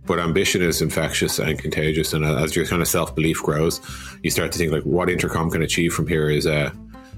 But 0.05 0.21
ambition 0.21 0.63
is 0.63 0.81
infectious 0.81 1.39
and 1.39 1.59
contagious, 1.59 2.13
and 2.13 2.25
as 2.25 2.55
your 2.55 2.67
kind 2.67 2.81
of 2.81 2.87
self 2.87 3.15
belief 3.15 3.43
grows, 3.43 3.81
you 4.23 4.31
start 4.31 4.53
to 4.53 4.59
think 4.59 4.71
like 4.71 4.85
what 4.85 5.11
Intercom 5.11 5.51
can 5.51 5.63
achieve 5.63 5.93
from 5.93 6.07
here 6.07 6.31
is 6.31 6.47
uh, 6.47 6.71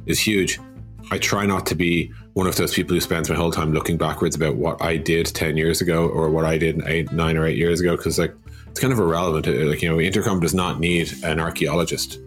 is 0.07 0.19
huge. 0.19 0.59
I 1.11 1.19
try 1.19 1.45
not 1.45 1.67
to 1.67 1.75
be 1.75 2.13
one 2.35 2.47
of 2.47 2.57
those 2.57 2.73
people 2.73 2.95
who 2.95 3.01
spends 3.01 3.29
my 3.29 3.37
whole 3.37 3.51
time 3.51 3.73
looking 3.73 3.97
backwards 3.97 4.37
about 4.37 4.57
what 4.57 4.81
I 4.83 4.97
did 4.97 5.27
ten 5.27 5.57
years 5.57 5.81
ago 5.81 6.09
or 6.09 6.31
what 6.31 6.45
I 6.45 6.59
did 6.59 6.83
eight, 6.87 7.13
nine 7.13 7.37
or 7.37 7.47
eight 7.47 7.57
years 7.57 7.81
ago 7.81 7.97
because 7.97 8.19
like 8.19 8.35
it's 8.69 8.81
kind 8.81 8.93
of 8.93 8.99
irrelevant. 8.99 9.47
Like 9.47 9.83
you 9.83 9.89
know, 9.89 10.01
Intercom 10.01 10.41
does 10.41 10.55
not 10.55 10.79
need 10.79 11.13
an 11.25 11.41
archaeologist. 11.41 12.19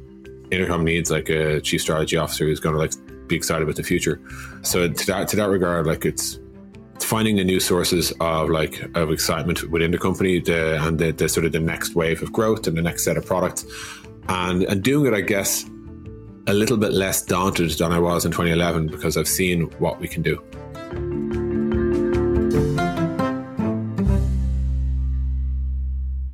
Intercom 0.52 0.84
needs 0.84 1.10
like 1.10 1.30
a 1.30 1.62
chief 1.62 1.82
strategy 1.82 2.18
officer 2.18 2.46
who's 2.46 2.60
going 2.60 2.76
to 2.76 2.80
like 2.80 2.92
be 3.28 3.36
excited 3.36 3.64
about 3.64 3.76
the 3.76 3.84
future. 3.84 4.20
So 4.62 4.90
to 4.90 5.06
that 5.08 5.28
to 5.30 5.36
that 5.38 5.50
regard, 5.50 5.88
like 5.88 6.06
it's 6.06 6.40
it's 6.96 7.06
finding 7.06 7.38
the 7.38 7.44
new 7.44 7.60
sources 7.60 8.14
of 8.20 8.50
like 8.50 8.82
of 8.96 9.12
excitement 9.12 9.70
within 9.72 9.92
the 9.92 9.98
company 9.98 10.40
the, 10.40 10.82
and 10.86 11.00
the, 11.00 11.12
the 11.12 11.28
sort 11.28 11.46
of 11.46 11.52
the 11.52 11.60
next 11.60 11.96
wave 11.96 12.22
of 12.22 12.32
growth 12.32 12.68
and 12.68 12.78
the 12.78 12.82
next 12.82 13.04
set 13.04 13.18
of 13.18 13.26
products 13.26 13.66
and 14.30 14.64
and 14.64 14.84
doing 14.84 15.06
it, 15.06 15.14
I 15.14 15.22
guess, 15.22 15.66
a 16.48 16.54
little 16.54 16.78
bit 16.78 16.92
less 16.92 17.22
daunted 17.22 17.72
than 17.72 17.92
I 17.92 18.00
was 18.00 18.26
in 18.26 18.32
2011 18.32 18.88
because 18.88 19.18
I've 19.18 19.28
seen 19.28 19.64
what 19.80 20.00
we 20.00 20.08
can 20.08 20.22
do. 20.22 20.44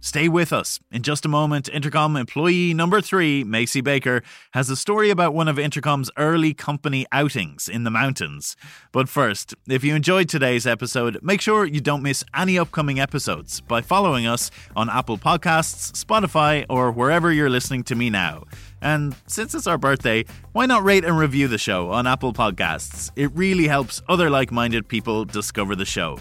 Stay 0.09 0.27
with 0.27 0.51
us. 0.51 0.79
In 0.91 1.03
just 1.03 1.23
a 1.23 1.27
moment, 1.29 1.69
Intercom 1.69 2.15
employee 2.15 2.73
number 2.73 2.99
three, 2.99 3.43
Macy 3.43 3.79
Baker, 3.79 4.23
has 4.53 4.67
a 4.71 4.75
story 4.75 5.11
about 5.11 5.35
one 5.35 5.47
of 5.47 5.59
Intercom's 5.59 6.09
early 6.17 6.51
company 6.51 7.05
outings 7.11 7.69
in 7.69 7.83
the 7.83 7.91
mountains. 7.91 8.57
But 8.91 9.07
first, 9.07 9.53
if 9.67 9.83
you 9.83 9.93
enjoyed 9.93 10.27
today's 10.27 10.65
episode, 10.65 11.19
make 11.21 11.41
sure 11.41 11.63
you 11.63 11.79
don't 11.79 12.01
miss 12.01 12.23
any 12.35 12.57
upcoming 12.57 12.99
episodes 12.99 13.61
by 13.61 13.81
following 13.81 14.25
us 14.25 14.49
on 14.75 14.89
Apple 14.89 15.19
Podcasts, 15.19 15.91
Spotify, 16.03 16.65
or 16.71 16.91
wherever 16.91 17.31
you're 17.31 17.47
listening 17.47 17.83
to 17.83 17.93
me 17.93 18.09
now. 18.09 18.45
And 18.81 19.15
since 19.27 19.53
it's 19.53 19.67
our 19.67 19.77
birthday, 19.77 20.25
why 20.53 20.65
not 20.65 20.83
rate 20.83 21.05
and 21.05 21.19
review 21.19 21.47
the 21.47 21.59
show 21.59 21.91
on 21.91 22.07
Apple 22.07 22.33
Podcasts? 22.33 23.11
It 23.15 23.29
really 23.35 23.67
helps 23.67 24.01
other 24.09 24.31
like 24.31 24.51
minded 24.51 24.87
people 24.87 25.23
discover 25.23 25.75
the 25.75 25.85
show. 25.85 26.17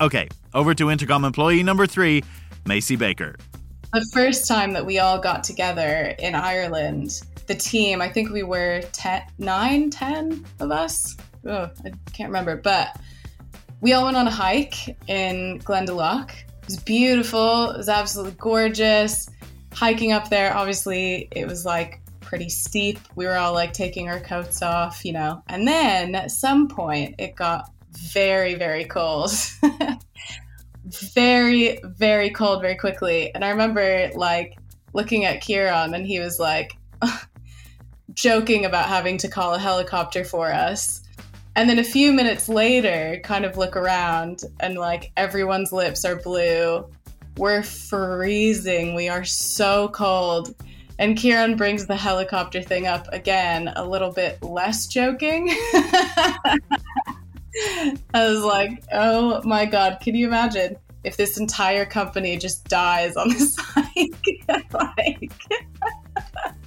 Okay, 0.00 0.28
over 0.54 0.74
to 0.74 0.90
Intercom 0.90 1.24
employee 1.24 1.62
number 1.62 1.86
three. 1.86 2.22
Macy 2.66 2.96
Baker. 2.96 3.36
The 3.92 4.06
first 4.12 4.48
time 4.48 4.72
that 4.72 4.84
we 4.84 4.98
all 4.98 5.18
got 5.18 5.44
together 5.44 6.14
in 6.18 6.34
Ireland, 6.34 7.22
the 7.46 7.54
team, 7.54 8.00
I 8.00 8.08
think 8.08 8.30
we 8.30 8.42
were 8.42 8.82
ten, 8.92 9.22
9, 9.38 9.90
10 9.90 10.44
of 10.60 10.70
us. 10.70 11.16
Oh, 11.46 11.70
I 11.84 11.92
can't 12.12 12.28
remember, 12.30 12.56
but 12.56 12.98
we 13.80 13.92
all 13.92 14.04
went 14.04 14.16
on 14.16 14.26
a 14.26 14.30
hike 14.30 14.96
in 15.08 15.60
Glendalough. 15.60 16.30
It 16.30 16.66
was 16.66 16.78
beautiful, 16.78 17.70
it 17.70 17.76
was 17.76 17.88
absolutely 17.88 18.34
gorgeous. 18.38 19.28
Hiking 19.72 20.12
up 20.12 20.30
there, 20.30 20.56
obviously, 20.56 21.28
it 21.32 21.46
was 21.46 21.64
like 21.64 22.00
pretty 22.20 22.48
steep. 22.48 22.98
We 23.14 23.26
were 23.26 23.36
all 23.36 23.52
like 23.52 23.72
taking 23.72 24.08
our 24.08 24.20
coats 24.20 24.62
off, 24.62 25.04
you 25.04 25.12
know. 25.12 25.42
And 25.48 25.68
then 25.68 26.14
at 26.14 26.30
some 26.30 26.66
point, 26.66 27.16
it 27.18 27.36
got 27.36 27.70
very, 27.92 28.54
very 28.54 28.84
cold. 28.84 29.30
very, 30.84 31.80
very 31.84 32.30
cold 32.30 32.60
very 32.60 32.76
quickly. 32.76 33.34
And 33.34 33.44
I 33.44 33.50
remember 33.50 34.10
like 34.14 34.58
looking 34.92 35.24
at 35.24 35.42
Ciaran 35.42 35.94
and 35.94 36.06
he 36.06 36.20
was 36.20 36.38
like 36.38 36.76
joking 38.14 38.64
about 38.64 38.88
having 38.88 39.18
to 39.18 39.28
call 39.28 39.54
a 39.54 39.58
helicopter 39.58 40.24
for 40.24 40.52
us. 40.52 41.02
And 41.56 41.70
then 41.70 41.78
a 41.78 41.84
few 41.84 42.12
minutes 42.12 42.48
later, 42.48 43.20
kind 43.22 43.44
of 43.44 43.56
look 43.56 43.76
around 43.76 44.42
and 44.60 44.76
like 44.76 45.12
everyone's 45.16 45.72
lips 45.72 46.04
are 46.04 46.16
blue. 46.16 46.88
We're 47.36 47.62
freezing. 47.62 48.94
We 48.94 49.08
are 49.08 49.24
so 49.24 49.88
cold. 49.88 50.54
And 50.98 51.18
Ciaran 51.18 51.56
brings 51.56 51.86
the 51.86 51.96
helicopter 51.96 52.62
thing 52.62 52.86
up 52.86 53.08
again, 53.12 53.72
a 53.74 53.84
little 53.84 54.12
bit 54.12 54.42
less 54.42 54.86
joking. 54.86 55.52
I 58.14 58.28
was 58.28 58.42
like, 58.42 58.84
oh 58.92 59.40
my 59.44 59.64
God, 59.66 59.98
can 60.00 60.14
you 60.14 60.26
imagine 60.26 60.76
if 61.04 61.16
this 61.16 61.38
entire 61.38 61.84
company 61.84 62.36
just 62.36 62.64
dies 62.64 63.16
on 63.16 63.28
this 63.28 63.56
hike? 63.58 64.46
like, 64.72 65.32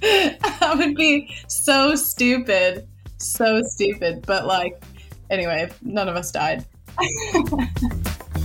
that 0.00 0.74
would 0.76 0.94
be 0.94 1.34
so 1.48 1.94
stupid. 1.94 2.86
So 3.18 3.62
stupid. 3.62 4.24
But 4.26 4.46
like, 4.46 4.82
anyway, 5.30 5.70
none 5.82 6.08
of 6.08 6.16
us 6.16 6.30
died. 6.30 6.64